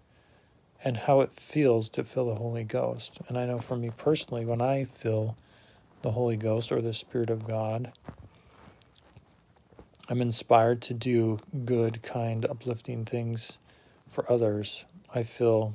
and 0.82 0.96
how 0.96 1.20
it 1.20 1.32
feels 1.32 1.88
to 1.90 2.04
feel 2.04 2.26
the 2.26 2.37
Holy 2.37 2.64
Ghost. 2.64 3.18
And 3.28 3.37
I 3.37 3.46
know 3.46 3.58
for 3.58 3.76
me 3.76 3.90
personally, 3.96 4.44
when 4.44 4.60
I 4.60 4.84
feel 4.84 5.37
the 6.02 6.12
Holy 6.12 6.37
Ghost 6.37 6.72
or 6.72 6.80
the 6.80 6.94
Spirit 6.94 7.30
of 7.30 7.46
God, 7.46 7.92
I'm 10.08 10.22
inspired 10.22 10.80
to 10.82 10.94
do 10.94 11.38
good, 11.64 12.02
kind, 12.02 12.44
uplifting 12.46 13.04
things 13.04 13.58
for 14.08 14.30
others. 14.30 14.84
I 15.14 15.22
feel 15.22 15.75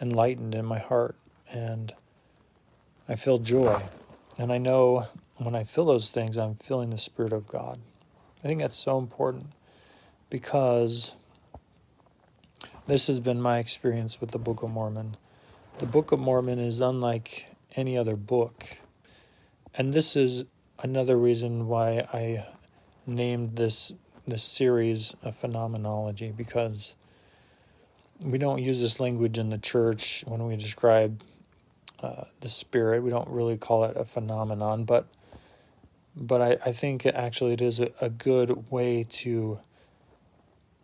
enlightened 0.00 0.54
in 0.54 0.64
my 0.64 0.78
heart 0.78 1.16
and 1.50 1.92
I 3.08 3.16
feel 3.16 3.38
joy. 3.38 3.82
And 4.38 4.52
I 4.52 4.58
know 4.58 5.08
when 5.36 5.54
I 5.54 5.64
feel 5.64 5.84
those 5.84 6.10
things, 6.10 6.36
I'm 6.38 6.54
feeling 6.54 6.90
the 6.90 6.98
Spirit 6.98 7.32
of 7.32 7.46
God. 7.48 7.80
I 8.42 8.46
think 8.46 8.60
that's 8.60 8.76
so 8.76 8.98
important 8.98 9.46
because 10.30 11.14
this 12.86 13.06
has 13.06 13.20
been 13.20 13.40
my 13.40 13.58
experience 13.58 14.20
with 14.20 14.30
the 14.32 14.38
Book 14.38 14.62
of 14.62 14.70
Mormon. 14.70 15.16
The 15.78 15.86
Book 15.86 16.12
of 16.12 16.18
Mormon 16.18 16.58
is 16.58 16.80
unlike 16.80 17.46
any 17.76 17.96
other 17.96 18.16
book. 18.16 18.76
And 19.74 19.92
this 19.92 20.16
is 20.16 20.44
another 20.82 21.16
reason 21.16 21.68
why 21.68 22.06
I 22.12 22.46
named 23.06 23.56
this 23.56 23.92
this 24.26 24.42
series 24.44 25.16
a 25.24 25.32
phenomenology 25.32 26.30
because 26.30 26.94
we 28.24 28.38
don't 28.38 28.62
use 28.62 28.80
this 28.80 29.00
language 29.00 29.36
in 29.36 29.50
the 29.50 29.58
church 29.58 30.22
when 30.26 30.46
we 30.46 30.56
describe 30.56 31.22
uh, 32.02 32.24
the 32.40 32.48
spirit. 32.48 33.02
We 33.02 33.10
don't 33.10 33.28
really 33.28 33.56
call 33.56 33.84
it 33.84 33.96
a 33.96 34.04
phenomenon, 34.04 34.84
but 34.84 35.06
but 36.14 36.42
I, 36.42 36.68
I 36.68 36.72
think 36.72 37.06
actually 37.06 37.52
it 37.52 37.62
is 37.62 37.80
a, 37.80 37.90
a 38.00 38.10
good 38.10 38.70
way 38.70 39.04
to 39.08 39.58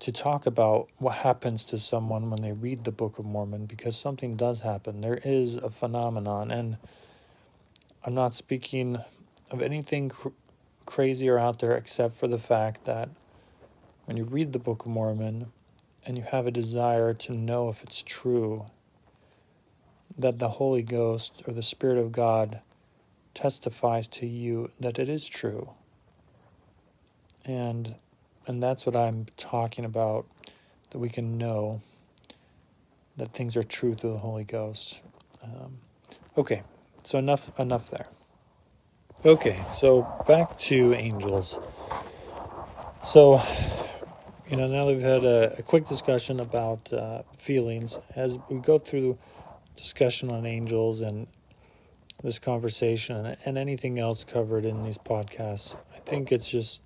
to 0.00 0.12
talk 0.12 0.46
about 0.46 0.88
what 0.98 1.16
happens 1.16 1.64
to 1.66 1.78
someone 1.78 2.30
when 2.30 2.40
they 2.42 2.52
read 2.52 2.84
the 2.84 2.92
Book 2.92 3.18
of 3.18 3.24
Mormon 3.24 3.66
because 3.66 3.98
something 3.98 4.36
does 4.36 4.60
happen. 4.60 5.00
There 5.00 5.18
is 5.24 5.56
a 5.56 5.70
phenomenon, 5.70 6.50
and 6.50 6.76
I'm 8.04 8.14
not 8.14 8.34
speaking 8.34 8.98
of 9.50 9.60
anything 9.60 10.08
cr- 10.10 10.28
crazy 10.86 11.28
or 11.28 11.38
out 11.38 11.58
there 11.58 11.76
except 11.76 12.16
for 12.16 12.28
the 12.28 12.38
fact 12.38 12.84
that 12.84 13.08
when 14.04 14.16
you 14.16 14.24
read 14.24 14.52
the 14.52 14.58
Book 14.58 14.86
of 14.86 14.92
Mormon 14.92 15.52
and 16.06 16.16
you 16.16 16.24
have 16.24 16.46
a 16.46 16.50
desire 16.50 17.12
to 17.14 17.32
know 17.32 17.68
if 17.68 17.82
it's 17.82 18.02
true, 18.02 18.66
that 20.16 20.38
the 20.38 20.48
Holy 20.48 20.82
Ghost 20.82 21.42
or 21.46 21.52
the 21.52 21.62
Spirit 21.62 21.98
of 21.98 22.12
God 22.12 22.60
testifies 23.34 24.08
to 24.08 24.26
you 24.26 24.70
that 24.80 24.98
it 24.98 25.08
is 25.08 25.28
true. 25.28 25.70
And 27.44 27.96
and 28.48 28.62
that's 28.62 28.86
what 28.86 28.96
I'm 28.96 29.26
talking 29.36 29.84
about 29.84 30.26
that 30.90 30.98
we 30.98 31.10
can 31.10 31.36
know 31.36 31.82
that 33.16 33.32
things 33.32 33.56
are 33.56 33.62
true 33.62 33.94
through 33.94 34.12
the 34.12 34.18
Holy 34.18 34.44
Ghost. 34.44 35.02
Um, 35.42 35.78
okay, 36.36 36.62
so 37.04 37.18
enough 37.18 37.50
enough 37.60 37.90
there. 37.90 38.06
Okay, 39.24 39.60
so 39.80 40.06
back 40.26 40.58
to 40.60 40.94
angels. 40.94 41.56
So, 43.04 43.42
you 44.48 44.56
know, 44.56 44.66
now 44.66 44.86
that 44.86 44.94
we've 44.94 45.00
had 45.00 45.24
a, 45.24 45.58
a 45.58 45.62
quick 45.62 45.88
discussion 45.88 46.40
about 46.40 46.92
uh, 46.92 47.22
feelings. 47.36 47.98
As 48.14 48.38
we 48.48 48.58
go 48.58 48.78
through 48.78 49.18
discussion 49.76 50.30
on 50.30 50.46
angels 50.46 51.00
and 51.00 51.26
this 52.22 52.38
conversation 52.38 53.16
and, 53.16 53.36
and 53.44 53.58
anything 53.58 53.98
else 53.98 54.24
covered 54.24 54.64
in 54.64 54.84
these 54.84 54.98
podcasts, 54.98 55.74
I 55.94 55.98
think 56.00 56.32
it's 56.32 56.48
just 56.48 56.82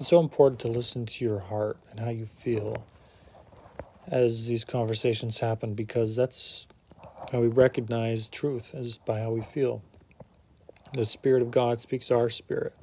it's 0.00 0.08
so 0.08 0.20
important 0.20 0.60
to 0.60 0.68
listen 0.68 1.06
to 1.06 1.24
your 1.24 1.38
heart 1.38 1.78
and 1.90 2.00
how 2.00 2.10
you 2.10 2.26
feel 2.26 2.84
as 4.08 4.46
these 4.46 4.64
conversations 4.64 5.38
happen 5.38 5.74
because 5.74 6.16
that's 6.16 6.66
how 7.32 7.40
we 7.40 7.48
recognize 7.48 8.28
truth 8.28 8.74
is 8.74 8.98
by 8.98 9.20
how 9.20 9.30
we 9.30 9.42
feel. 9.42 9.82
The 10.94 11.04
Spirit 11.04 11.42
of 11.42 11.50
God 11.50 11.80
speaks 11.80 12.10
our 12.10 12.28
spirit 12.28 12.74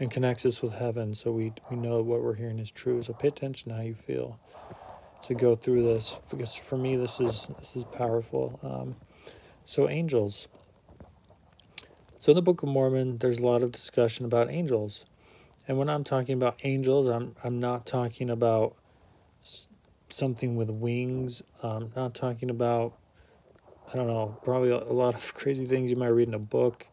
and 0.00 0.10
connects 0.10 0.46
us 0.46 0.62
with 0.62 0.74
heaven 0.74 1.14
so 1.14 1.32
we, 1.32 1.52
we 1.70 1.76
know 1.76 2.00
what 2.02 2.22
we're 2.22 2.34
hearing 2.34 2.58
is 2.58 2.70
true. 2.70 3.02
So 3.02 3.12
pay 3.12 3.28
attention 3.28 3.70
to 3.70 3.76
how 3.76 3.82
you 3.82 3.94
feel 3.94 4.38
to 5.24 5.34
go 5.34 5.56
through 5.56 5.82
this 5.82 6.16
because 6.30 6.54
for 6.54 6.76
me 6.78 6.96
this 6.96 7.20
is 7.20 7.48
this 7.58 7.74
is 7.76 7.84
powerful. 7.84 8.58
Um, 8.62 8.96
so 9.64 9.88
angels. 9.88 10.48
So 12.20 12.32
in 12.32 12.36
the 12.36 12.42
Book 12.42 12.62
of 12.62 12.68
Mormon, 12.68 13.18
there's 13.18 13.38
a 13.38 13.42
lot 13.42 13.62
of 13.62 13.70
discussion 13.70 14.24
about 14.24 14.50
angels. 14.50 15.04
And 15.68 15.76
when 15.76 15.90
I'm 15.90 16.02
talking 16.02 16.34
about 16.34 16.56
angels, 16.64 17.10
I'm 17.10 17.36
I'm 17.44 17.60
not 17.60 17.84
talking 17.84 18.30
about 18.30 18.74
something 20.08 20.56
with 20.56 20.70
wings. 20.70 21.42
I'm 21.62 21.92
not 21.94 22.14
talking 22.14 22.48
about 22.48 22.94
I 23.92 23.96
don't 23.96 24.06
know, 24.06 24.38
probably 24.42 24.70
a, 24.70 24.92
lot 24.92 25.14
of 25.14 25.34
crazy 25.34 25.66
things 25.66 25.90
you 25.90 25.96
might 25.96 26.08
read 26.08 26.28
in 26.28 26.34
a 26.34 26.38
book, 26.38 26.86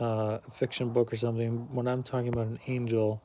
uh, 0.00 0.38
a 0.46 0.50
fiction 0.52 0.90
book 0.90 1.12
or 1.12 1.16
something. 1.16 1.72
When 1.72 1.86
I'm 1.86 2.02
talking 2.02 2.28
about 2.28 2.46
an 2.46 2.58
angel, 2.66 3.22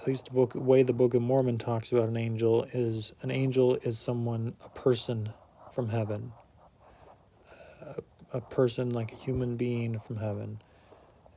at 0.00 0.06
least 0.06 0.26
the 0.26 0.32
book 0.32 0.52
way 0.54 0.82
the 0.82 0.92
Book 0.92 1.14
of 1.14 1.22
Mormon 1.22 1.58
talks 1.58 1.92
about 1.92 2.08
an 2.08 2.16
angel 2.16 2.66
is 2.72 3.12
an 3.22 3.30
angel 3.30 3.76
is 3.82 3.98
someone, 3.98 4.54
a 4.64 4.68
person 4.70 5.32
from 5.72 5.88
heaven, 5.88 6.32
a, 7.80 7.96
a 8.32 8.40
person 8.40 8.90
like 8.90 9.12
a 9.12 9.16
human 9.16 9.56
being 9.56 10.00
from 10.06 10.16
heaven, 10.16 10.60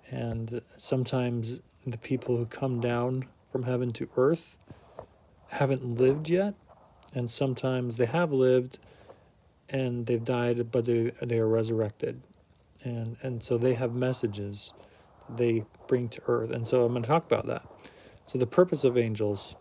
and 0.10 0.62
sometimes 0.78 1.60
the 1.86 1.98
people 1.98 2.38
who 2.38 2.46
come 2.46 2.80
down 2.80 3.26
from 3.52 3.64
heaven 3.64 3.92
to 3.94 4.10
earth 4.18 4.56
haven't 5.50 5.98
lived 5.98 6.30
yet, 6.30 6.54
and 7.14 7.30
sometimes 7.30 7.98
they 7.98 8.06
have 8.06 8.32
lived 8.32 8.80
and 9.70 10.06
they've 10.06 10.24
died, 10.24 10.72
but 10.72 10.86
they, 10.86 11.12
they 11.22 11.38
are 11.38 11.48
resurrected. 11.48 12.22
And, 12.84 13.18
and 13.22 13.44
so 13.44 13.58
they 13.58 13.76
have 13.76 13.94
messages 13.94 14.74
they 15.30 15.64
bring 15.88 16.10
to 16.10 16.22
earth. 16.28 16.52
And 16.52 16.68
so 16.68 16.84
I'm 16.84 16.92
going 16.92 17.04
to 17.04 17.08
talk 17.08 17.26
about 17.26 17.48
that. 17.48 17.66
So, 18.28 18.38
the 18.38 18.48
purpose 18.48 18.84
of 18.84 18.98
angels. 18.98 19.56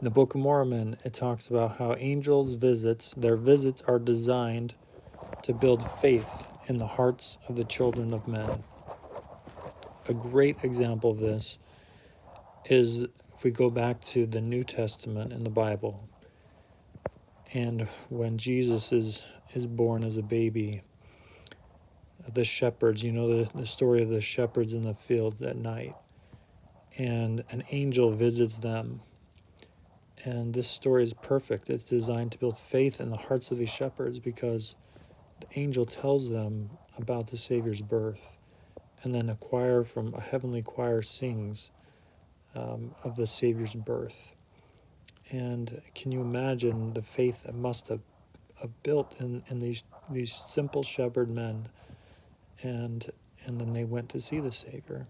In 0.00 0.04
the 0.04 0.10
Book 0.10 0.34
of 0.34 0.40
Mormon, 0.40 0.96
it 1.04 1.14
talks 1.14 1.46
about 1.46 1.78
how 1.78 1.94
angels' 1.96 2.54
visits, 2.54 3.14
their 3.16 3.36
visits 3.36 3.82
are 3.86 4.00
designed 4.00 4.74
to 5.44 5.52
build 5.52 5.88
faith 6.00 6.28
in 6.66 6.78
the 6.78 6.86
hearts 6.86 7.38
of 7.48 7.54
the 7.54 7.64
children 7.64 8.12
of 8.12 8.26
men 8.26 8.64
a 10.08 10.14
great 10.14 10.62
example 10.62 11.10
of 11.10 11.18
this 11.18 11.58
is 12.64 13.00
if 13.00 13.44
we 13.44 13.50
go 13.50 13.70
back 13.70 14.04
to 14.04 14.26
the 14.26 14.40
New 14.40 14.64
Testament 14.64 15.32
in 15.32 15.44
the 15.44 15.50
Bible, 15.50 16.08
and 17.52 17.88
when 18.08 18.38
Jesus 18.38 18.92
is 18.92 19.22
is 19.54 19.66
born 19.66 20.02
as 20.02 20.16
a 20.16 20.22
baby, 20.22 20.82
the 22.32 22.44
shepherds, 22.44 23.02
you 23.02 23.12
know 23.12 23.44
the, 23.44 23.50
the 23.54 23.66
story 23.66 24.02
of 24.02 24.08
the 24.08 24.20
shepherds 24.20 24.72
in 24.72 24.82
the 24.82 24.94
fields 24.94 25.42
at 25.42 25.56
night, 25.56 25.94
and 26.96 27.44
an 27.50 27.62
angel 27.70 28.10
visits 28.12 28.56
them. 28.56 29.02
And 30.24 30.54
this 30.54 30.68
story 30.68 31.02
is 31.02 31.14
perfect. 31.14 31.68
It's 31.68 31.84
designed 31.84 32.30
to 32.32 32.38
build 32.38 32.56
faith 32.56 33.00
in 33.00 33.10
the 33.10 33.16
hearts 33.16 33.50
of 33.50 33.58
these 33.58 33.70
shepherds 33.70 34.20
because 34.20 34.76
the 35.40 35.58
angel 35.58 35.84
tells 35.84 36.30
them 36.30 36.70
about 36.96 37.26
the 37.26 37.36
Savior's 37.36 37.80
birth 37.80 38.20
and 39.02 39.14
then 39.14 39.28
a 39.28 39.34
choir 39.34 39.84
from 39.84 40.14
a 40.14 40.20
heavenly 40.20 40.62
choir 40.62 41.02
sings 41.02 41.70
um, 42.54 42.94
of 43.02 43.16
the 43.16 43.26
Savior's 43.26 43.74
birth. 43.74 44.34
And 45.30 45.80
can 45.94 46.12
you 46.12 46.20
imagine 46.20 46.92
the 46.92 47.02
faith 47.02 47.44
that 47.44 47.54
must 47.54 47.88
have, 47.88 48.00
have 48.60 48.82
built 48.82 49.14
in, 49.18 49.42
in 49.48 49.60
these 49.60 49.82
these 50.10 50.32
simple 50.48 50.82
shepherd 50.82 51.30
men, 51.30 51.68
and 52.62 53.10
and 53.46 53.60
then 53.60 53.72
they 53.72 53.84
went 53.84 54.10
to 54.10 54.20
see 54.20 54.40
the 54.40 54.52
Savior. 54.52 55.06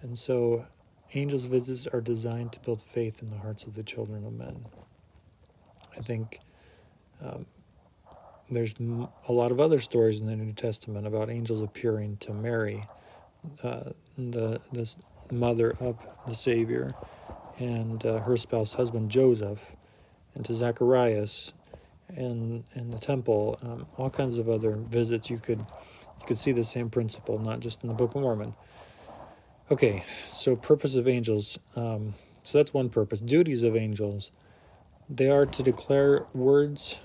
And 0.00 0.16
so, 0.16 0.66
angels' 1.14 1.44
visits 1.44 1.86
are 1.86 2.00
designed 2.00 2.52
to 2.52 2.60
build 2.60 2.82
faith 2.82 3.22
in 3.22 3.30
the 3.30 3.38
hearts 3.38 3.64
of 3.64 3.74
the 3.74 3.82
children 3.82 4.24
of 4.24 4.32
men. 4.32 4.64
I 5.96 6.00
think 6.00 6.40
um, 7.20 7.46
there's 8.50 8.74
a 9.28 9.32
lot 9.32 9.50
of 9.50 9.60
other 9.60 9.80
stories 9.80 10.20
in 10.20 10.26
the 10.26 10.36
New 10.36 10.52
Testament 10.52 11.06
about 11.06 11.30
angels 11.30 11.60
appearing 11.60 12.16
to 12.18 12.32
Mary, 12.32 12.84
uh, 13.62 13.90
the 14.16 14.60
this 14.72 14.96
mother 15.30 15.76
of 15.80 15.96
the 16.26 16.34
Savior, 16.34 16.94
and 17.58 18.04
uh, 18.06 18.20
her 18.20 18.36
spouse 18.36 18.72
husband 18.72 19.10
Joseph, 19.10 19.60
and 20.34 20.44
to 20.46 20.54
Zacharias, 20.54 21.52
and 22.08 22.64
in 22.74 22.90
the 22.90 22.98
temple, 22.98 23.58
um, 23.62 23.86
all 23.96 24.10
kinds 24.10 24.38
of 24.38 24.48
other 24.48 24.72
visits. 24.72 25.28
You 25.28 25.38
could 25.38 25.60
you 26.20 26.26
could 26.26 26.38
see 26.38 26.52
the 26.52 26.64
same 26.64 26.88
principle, 26.88 27.38
not 27.38 27.60
just 27.60 27.82
in 27.82 27.88
the 27.88 27.94
Book 27.94 28.14
of 28.14 28.22
Mormon. 28.22 28.54
Okay, 29.70 30.04
so 30.32 30.56
purpose 30.56 30.94
of 30.94 31.06
angels. 31.06 31.58
Um, 31.76 32.14
so 32.42 32.56
that's 32.56 32.72
one 32.72 32.88
purpose. 32.88 33.20
Duties 33.20 33.62
of 33.62 33.76
angels. 33.76 34.30
They 35.10 35.28
are 35.28 35.44
to 35.44 35.62
declare 35.62 36.26
words 36.32 36.98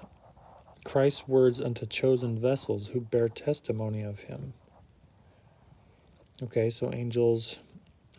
Christ's 0.84 1.28
words 1.28 1.62
unto 1.62 1.86
chosen 1.86 2.38
vessels 2.38 2.88
who 2.90 3.02
bear 3.02 3.30
testimony 3.30 4.02
of 4.02 4.22
him. 4.22 4.54
Okay, 6.42 6.70
so 6.70 6.92
angels 6.92 7.60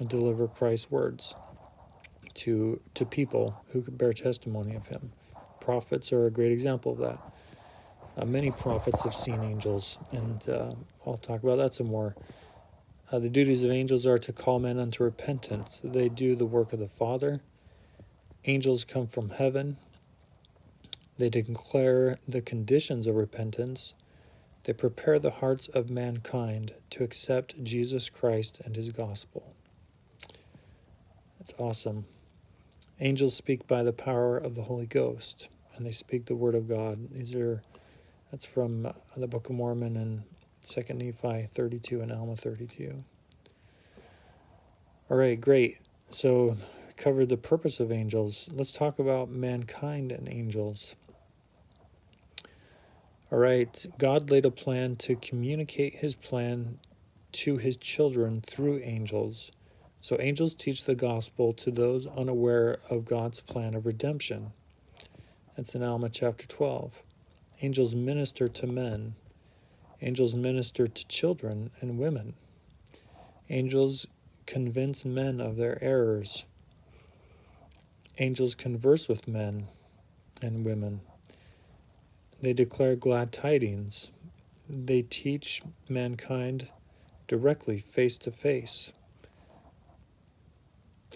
deliver 0.06 0.48
Christ's 0.48 0.90
words 0.90 1.34
to 2.34 2.80
to 2.94 3.04
people 3.04 3.62
who 3.72 3.82
could 3.82 3.98
bear 3.98 4.12
testimony 4.12 4.74
of 4.74 4.88
him. 4.88 5.12
Prophets 5.60 6.12
are 6.12 6.24
a 6.24 6.30
great 6.30 6.52
example 6.52 6.92
of 6.92 6.98
that. 6.98 7.18
Uh, 8.16 8.24
many 8.24 8.50
prophets 8.50 9.02
have 9.02 9.14
seen 9.14 9.42
angels, 9.42 9.98
and 10.12 10.48
uh, 10.48 10.74
I'll 11.06 11.16
talk 11.16 11.42
about 11.42 11.56
that 11.56 11.74
some 11.74 11.88
more. 11.88 12.14
Uh, 13.10 13.18
the 13.18 13.28
duties 13.28 13.62
of 13.62 13.70
angels 13.70 14.06
are 14.06 14.18
to 14.18 14.32
call 14.32 14.58
men 14.58 14.78
unto 14.78 15.04
repentance. 15.04 15.80
They 15.84 16.08
do 16.08 16.34
the 16.34 16.46
work 16.46 16.72
of 16.72 16.78
the 16.78 16.88
Father. 16.88 17.40
Angels 18.44 18.84
come 18.84 19.06
from 19.06 19.30
heaven 19.30 19.76
they 21.18 21.30
declare 21.30 22.18
the 22.26 22.40
conditions 22.40 23.06
of 23.06 23.14
repentance. 23.14 23.94
They 24.64 24.72
prepare 24.72 25.18
the 25.18 25.30
hearts 25.30 25.68
of 25.68 25.90
mankind 25.90 26.74
to 26.90 27.04
accept 27.04 27.62
Jesus 27.62 28.08
Christ 28.08 28.60
and 28.64 28.76
his 28.76 28.90
gospel. 28.90 29.54
That's 31.38 31.54
awesome. 31.58 32.06
Angels 33.00 33.34
speak 33.34 33.66
by 33.66 33.82
the 33.82 33.92
power 33.92 34.36
of 34.36 34.54
the 34.54 34.62
Holy 34.62 34.86
Ghost, 34.86 35.48
and 35.76 35.84
they 35.84 35.92
speak 35.92 36.26
the 36.26 36.36
word 36.36 36.54
of 36.54 36.68
God. 36.68 37.10
These 37.12 37.34
are 37.34 37.60
that's 38.30 38.46
from 38.46 38.86
uh, 38.86 38.92
the 39.16 39.28
Book 39.28 39.48
of 39.48 39.54
Mormon 39.54 39.96
and 39.96 40.24
2 40.66 40.94
Nephi 40.94 41.48
32 41.54 42.00
and 42.00 42.10
Alma 42.10 42.34
32. 42.34 43.04
All 45.08 45.16
right, 45.16 45.40
great. 45.40 45.78
So, 46.10 46.56
covered 46.96 47.28
the 47.28 47.36
purpose 47.36 47.78
of 47.78 47.92
angels. 47.92 48.48
Let's 48.52 48.72
talk 48.72 48.98
about 48.98 49.30
mankind 49.30 50.10
and 50.10 50.28
angels. 50.28 50.96
All 53.34 53.40
right, 53.40 53.84
God 53.98 54.30
laid 54.30 54.44
a 54.44 54.50
plan 54.52 54.94
to 54.98 55.16
communicate 55.16 55.96
his 55.96 56.14
plan 56.14 56.78
to 57.32 57.56
his 57.56 57.76
children 57.76 58.40
through 58.46 58.78
angels. 58.78 59.50
So 59.98 60.16
angels 60.20 60.54
teach 60.54 60.84
the 60.84 60.94
gospel 60.94 61.52
to 61.54 61.72
those 61.72 62.06
unaware 62.06 62.78
of 62.88 63.04
God's 63.04 63.40
plan 63.40 63.74
of 63.74 63.86
redemption. 63.86 64.52
That's 65.56 65.74
in 65.74 65.82
Alma 65.82 66.10
chapter 66.10 66.46
12. 66.46 67.02
Angels 67.60 67.92
minister 67.96 68.46
to 68.46 68.68
men. 68.68 69.16
Angels 70.00 70.36
minister 70.36 70.86
to 70.86 71.08
children 71.08 71.72
and 71.80 71.98
women. 71.98 72.34
Angels 73.50 74.06
convince 74.46 75.04
men 75.04 75.40
of 75.40 75.56
their 75.56 75.82
errors. 75.82 76.44
Angels 78.20 78.54
converse 78.54 79.08
with 79.08 79.26
men 79.26 79.66
and 80.40 80.64
women. 80.64 81.00
They 82.40 82.52
declare 82.52 82.96
glad 82.96 83.32
tidings. 83.32 84.10
They 84.68 85.02
teach 85.02 85.62
mankind 85.88 86.68
directly, 87.26 87.78
face 87.78 88.16
to 88.18 88.30
face. 88.30 88.92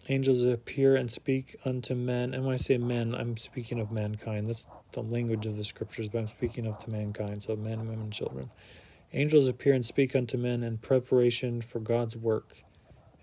Angels 0.09 0.43
appear 0.43 0.97
and 0.97 1.11
speak 1.11 1.57
unto 1.65 1.95
men. 1.95 2.33
And 2.33 2.45
when 2.45 2.55
I 2.55 2.57
say 2.57 2.79
men, 2.79 3.15
I'm 3.15 3.37
speaking 3.37 3.79
of 3.79 3.91
mankind. 3.91 4.49
That's 4.49 4.67
the 4.93 5.03
language 5.03 5.45
of 5.45 5.57
the 5.57 5.65
scriptures, 5.65 6.09
but 6.09 6.19
I'm 6.19 6.29
speaking 6.29 6.67
of 6.67 6.79
to 6.81 6.91
mankind, 6.91 7.43
so 7.43 7.57
men, 7.57 7.89
women, 7.89 8.11
children. 8.11 8.51
Angels 9.13 9.49
appear 9.49 9.75
and 9.75 9.85
speak 9.85 10.15
unto 10.15 10.37
men 10.37 10.63
in 10.63 10.79
preparation 10.79 11.61
for 11.61 11.81
God's 11.81 12.17
work 12.17 12.63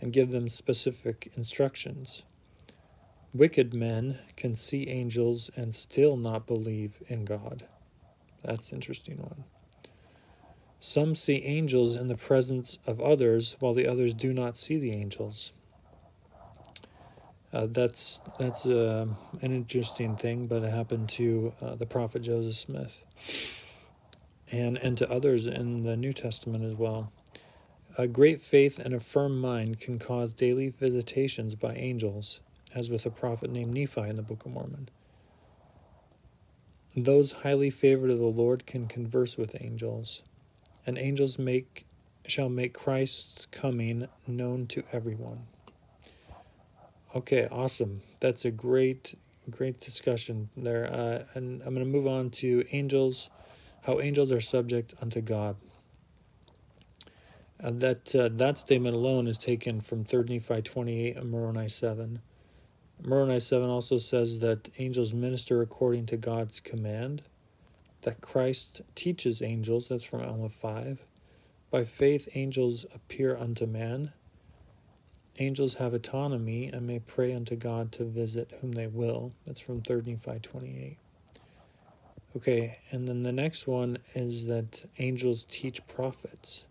and 0.01 0.13
give 0.13 0.31
them 0.31 0.49
specific 0.49 1.31
instructions. 1.35 2.23
Wicked 3.33 3.73
men 3.73 4.19
can 4.35 4.55
see 4.55 4.87
angels 4.87 5.49
and 5.55 5.73
still 5.73 6.17
not 6.17 6.47
believe 6.47 7.01
in 7.07 7.25
God. 7.25 7.67
That's 8.45 8.71
interesting 8.71 9.17
one. 9.17 9.43
Some 10.79 11.15
see 11.15 11.41
angels 11.43 11.95
in 11.95 12.09
the 12.09 12.15
presence 12.15 12.77
of 12.85 13.01
others, 13.01 13.55
while 13.59 13.73
the 13.73 13.87
others 13.87 14.13
do 14.13 14.33
not 14.33 14.55
see 14.55 14.77
the 14.77 14.91
angels. 14.91 15.51
Uh, 17.51 17.65
that's 17.67 18.19
that's 18.37 18.65
uh, 18.65 19.07
an 19.41 19.51
interesting 19.51 20.15
thing, 20.15 20.45
but 20.45 20.61
it 20.61 20.71
happened 20.71 21.09
to 21.09 21.53
uh, 21.59 21.75
the 21.75 21.87
prophet 21.87 22.21
Joseph 22.21 22.55
Smith, 22.55 23.01
and 24.51 24.77
and 24.77 24.95
to 24.97 25.09
others 25.09 25.47
in 25.47 25.83
the 25.83 25.97
New 25.97 26.13
Testament 26.13 26.63
as 26.63 26.75
well. 26.75 27.11
A 27.97 28.07
great 28.07 28.41
faith 28.41 28.77
and 28.77 28.93
a 28.93 28.99
firm 28.99 29.39
mind 29.39 29.79
can 29.79 29.97
cause 29.97 30.33
daily 30.33 30.69
visitations 30.69 31.55
by 31.55 31.73
angels, 31.73 32.41
as 32.75 32.89
with 32.89 33.05
a 33.05 33.09
prophet 33.09 33.49
named 33.49 33.73
Nephi 33.73 34.01
in 34.01 34.17
the 34.17 34.21
Book 34.21 34.45
of 34.45 34.51
Mormon. 34.51 34.89
Those 36.95 37.33
highly 37.33 37.69
favored 37.69 38.09
of 38.09 38.19
the 38.19 38.27
Lord 38.27 38.65
can 38.65 38.87
converse 38.87 39.37
with 39.37 39.57
angels, 39.59 40.23
and 40.85 40.97
angels 40.97 41.37
make 41.37 41.85
shall 42.25 42.47
make 42.47 42.73
Christ's 42.73 43.45
coming 43.45 44.07
known 44.25 44.65
to 44.67 44.83
everyone. 44.93 45.47
Okay, 47.13 47.47
awesome. 47.51 48.01
That's 48.21 48.45
a 48.45 48.51
great, 48.51 49.17
great 49.49 49.79
discussion 49.81 50.49
there. 50.55 50.85
Uh, 50.91 51.23
and 51.33 51.61
I'm 51.63 51.73
going 51.73 51.85
to 51.85 51.91
move 51.91 52.07
on 52.07 52.29
to 52.31 52.65
angels, 52.71 53.29
how 53.83 53.99
angels 53.99 54.31
are 54.31 54.41
subject 54.41 54.93
unto 55.01 55.21
God. 55.21 55.57
Uh, 57.63 57.71
that 57.71 58.15
uh, 58.15 58.29
that 58.31 58.57
statement 58.57 58.95
alone 58.95 59.27
is 59.27 59.37
taken 59.37 59.81
from 59.81 60.03
3 60.03 60.23
Nephi 60.29 60.61
28 60.61 61.17
and 61.17 61.31
Moroni 61.31 61.67
7. 61.67 62.21
Moroni 63.03 63.39
7 63.39 63.69
also 63.69 63.97
says 63.97 64.39
that 64.39 64.69
angels 64.77 65.13
minister 65.13 65.61
according 65.61 66.05
to 66.07 66.17
God's 66.17 66.59
command, 66.59 67.23
that 68.01 68.21
Christ 68.21 68.81
teaches 68.95 69.41
angels, 69.41 69.87
that's 69.87 70.03
from 70.03 70.21
Alma 70.21 70.49
5. 70.49 70.99
By 71.71 71.83
faith, 71.83 72.29
angels 72.35 72.85
appear 72.93 73.35
unto 73.37 73.65
man, 73.65 74.13
Angels 75.37 75.75
have 75.75 75.93
autonomy 75.93 76.67
and 76.67 76.87
may 76.87 76.99
pray 76.99 77.33
unto 77.33 77.57
God 77.57 77.91
to 77.93 78.05
visit 78.05 78.53
whom 78.61 78.71
they 78.71 78.87
will. 78.87 79.33
That's 79.45 79.59
from 79.59 79.81
3 79.81 80.03
Nephi 80.05 80.39
28. 80.41 80.97
Okay, 82.37 82.79
and 82.89 83.05
then 83.05 83.23
the 83.23 83.33
next 83.33 83.67
one 83.67 83.97
is 84.13 84.45
that 84.45 84.89
angels 84.97 85.45
teach 85.49 85.85
prophets. 85.87 86.63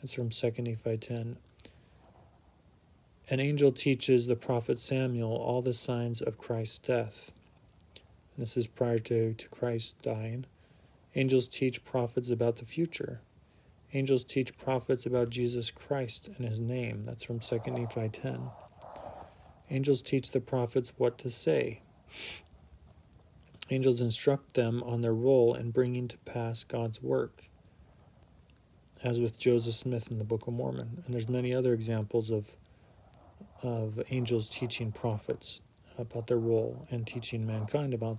That's 0.00 0.14
from 0.14 0.30
2 0.30 0.50
Nephi 0.58 0.96
10. 0.96 1.36
An 3.28 3.40
angel 3.40 3.72
teaches 3.72 4.26
the 4.26 4.36
prophet 4.36 4.78
Samuel 4.78 5.32
all 5.32 5.60
the 5.60 5.74
signs 5.74 6.20
of 6.20 6.38
Christ's 6.38 6.78
death. 6.78 7.32
And 8.36 8.42
this 8.42 8.56
is 8.56 8.68
prior 8.68 9.00
to, 9.00 9.34
to 9.34 9.48
Christ 9.48 9.96
dying. 10.00 10.46
Angels 11.16 11.48
teach 11.48 11.84
prophets 11.84 12.30
about 12.30 12.56
the 12.56 12.64
future. 12.64 13.20
Angels 13.92 14.22
teach 14.22 14.56
prophets 14.56 15.06
about 15.06 15.30
Jesus 15.30 15.72
Christ 15.72 16.28
and 16.36 16.46
his 16.46 16.60
name. 16.60 17.04
That's 17.04 17.24
from 17.24 17.40
2 17.40 17.60
Nephi 17.66 18.10
10. 18.10 18.50
Angels 19.70 20.02
teach 20.02 20.30
the 20.30 20.40
prophets 20.40 20.92
what 20.96 21.18
to 21.18 21.28
say. 21.28 21.80
Angels 23.70 24.00
instruct 24.00 24.54
them 24.54 24.84
on 24.84 25.00
their 25.00 25.14
role 25.14 25.52
in 25.54 25.72
bringing 25.72 26.06
to 26.06 26.18
pass 26.18 26.62
God's 26.62 27.02
work, 27.02 27.46
as 29.02 29.20
with 29.20 29.36
Joseph 29.36 29.74
Smith 29.74 30.12
in 30.12 30.18
the 30.18 30.24
Book 30.24 30.46
of 30.46 30.54
Mormon. 30.54 31.02
And 31.04 31.12
there's 31.12 31.28
many 31.28 31.52
other 31.52 31.72
examples 31.72 32.30
of 32.30 32.52
of 33.66 34.02
angels 34.10 34.48
teaching 34.48 34.92
prophets 34.92 35.60
about 35.98 36.26
their 36.26 36.38
role 36.38 36.86
and 36.90 37.06
teaching 37.06 37.46
mankind 37.46 37.94
about 37.94 38.18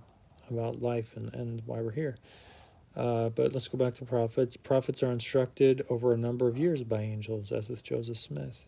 about 0.50 0.80
life 0.80 1.16
and, 1.16 1.32
and 1.34 1.62
why 1.66 1.80
we're 1.80 1.92
here. 1.92 2.16
Uh, 2.96 3.28
but 3.28 3.52
let's 3.52 3.68
go 3.68 3.78
back 3.78 3.94
to 3.94 4.04
prophets. 4.04 4.56
Prophets 4.56 5.02
are 5.02 5.12
instructed 5.12 5.84
over 5.88 6.12
a 6.12 6.16
number 6.16 6.48
of 6.48 6.56
years 6.56 6.82
by 6.82 7.00
angels, 7.00 7.52
as 7.52 7.68
with 7.68 7.82
Joseph 7.82 8.18
Smith. 8.18 8.64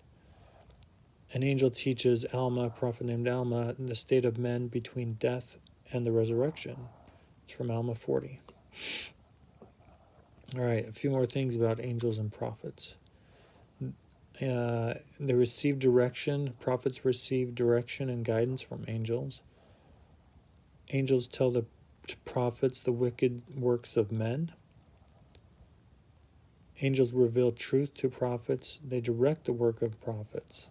An 1.33 1.43
angel 1.43 1.71
teaches 1.71 2.27
Alma, 2.33 2.67
a 2.67 2.71
prophet 2.71 3.07
named 3.07 3.29
Alma, 3.29 3.75
the 3.79 3.95
state 3.95 4.25
of 4.25 4.37
men 4.37 4.69
between 4.69 5.15
death 5.15 5.57
and 5.93 6.07
the 6.07 6.13
resurrection. 6.13 6.77
It's 7.45 7.53
from 7.53 7.71
Alma 7.71 7.95
40. 7.95 8.41
All 10.57 10.63
right, 10.63 10.89
a 10.89 10.93
few 10.93 11.11
more 11.11 11.27
things 11.27 11.55
about 11.55 11.81
angels 11.81 12.19
and 12.19 12.33
prophets. 12.33 12.95
Uh, 14.41 14.95
they 15.19 15.35
receive 15.35 15.79
direction, 15.79 16.55
prophets 16.61 17.05
receive 17.05 17.55
direction 17.55 18.09
and 18.09 18.25
guidance 18.25 18.63
from 18.63 18.85
angels. 18.89 19.43
Angels 20.91 21.27
tell 21.27 21.51
the 21.51 21.67
prophets 22.25 22.81
the 22.81 22.93
wicked 22.93 23.43
works 23.55 23.97
of 23.97 24.11
men. 24.11 24.53
Angels 26.81 27.13
reveal 27.13 27.51
truth 27.51 27.93
to 27.95 28.09
prophets, 28.09 28.81
they 28.87 29.01
direct 29.01 29.45
the 29.45 29.53
work 29.53 29.83
of 29.83 30.01
prophets. 30.01 30.67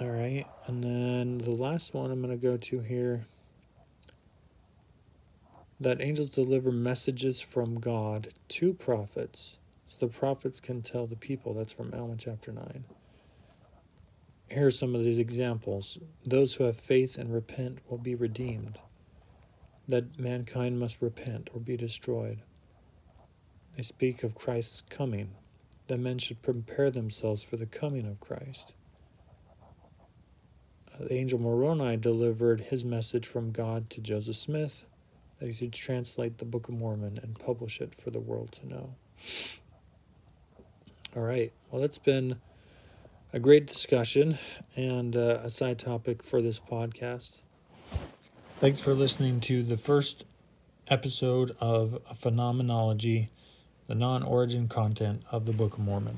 All 0.00 0.08
right, 0.08 0.46
and 0.66 0.82
then 0.82 1.38
the 1.38 1.50
last 1.50 1.92
one 1.92 2.10
I'm 2.10 2.22
going 2.22 2.32
to 2.36 2.42
go 2.42 2.56
to 2.56 2.80
here 2.80 3.26
that 5.78 6.00
angels 6.00 6.30
deliver 6.30 6.72
messages 6.72 7.40
from 7.40 7.78
God 7.78 8.28
to 8.48 8.72
prophets 8.72 9.56
the 10.02 10.08
prophets 10.08 10.58
can 10.58 10.82
tell 10.82 11.06
the 11.06 11.14
people. 11.14 11.54
That's 11.54 11.72
from 11.72 11.94
Alma 11.94 12.16
chapter 12.18 12.50
9. 12.50 12.84
Here 14.50 14.66
are 14.66 14.70
some 14.72 14.96
of 14.96 15.04
these 15.04 15.20
examples. 15.20 15.96
Those 16.26 16.54
who 16.54 16.64
have 16.64 16.76
faith 16.76 17.16
and 17.16 17.32
repent 17.32 17.78
will 17.88 17.98
be 17.98 18.16
redeemed 18.16 18.78
that 19.86 20.18
mankind 20.18 20.80
must 20.80 21.00
repent 21.00 21.50
or 21.54 21.60
be 21.60 21.76
destroyed. 21.76 22.40
They 23.76 23.84
speak 23.84 24.24
of 24.24 24.34
Christ's 24.34 24.82
coming, 24.90 25.34
that 25.86 25.98
men 25.98 26.18
should 26.18 26.42
prepare 26.42 26.90
themselves 26.90 27.44
for 27.44 27.56
the 27.56 27.66
coming 27.66 28.04
of 28.04 28.18
Christ. 28.18 28.72
Uh, 30.92 31.04
the 31.04 31.14
angel 31.14 31.38
Moroni 31.38 31.96
delivered 31.96 32.62
his 32.62 32.84
message 32.84 33.28
from 33.28 33.52
God 33.52 33.88
to 33.90 34.00
Joseph 34.00 34.36
Smith 34.36 34.84
that 35.38 35.46
he 35.46 35.52
should 35.52 35.72
translate 35.72 36.38
the 36.38 36.44
Book 36.44 36.68
of 36.68 36.74
Mormon 36.74 37.20
and 37.22 37.38
publish 37.38 37.80
it 37.80 37.94
for 37.94 38.10
the 38.10 38.20
world 38.20 38.50
to 38.60 38.68
know. 38.68 38.94
All 41.14 41.22
right, 41.22 41.52
well, 41.70 41.82
it's 41.82 41.98
been 41.98 42.36
a 43.34 43.38
great 43.38 43.66
discussion 43.66 44.38
and 44.74 45.14
uh, 45.14 45.40
a 45.42 45.50
side 45.50 45.78
topic 45.78 46.22
for 46.22 46.40
this 46.40 46.58
podcast. 46.58 47.40
Thanks 48.56 48.80
for 48.80 48.94
listening 48.94 49.38
to 49.40 49.62
the 49.62 49.76
first 49.76 50.24
episode 50.88 51.54
of 51.60 51.98
Phenomenology, 52.16 53.28
the 53.88 53.94
non 53.94 54.22
origin 54.22 54.68
content 54.68 55.22
of 55.30 55.44
the 55.44 55.52
Book 55.52 55.74
of 55.74 55.80
Mormon. 55.80 56.16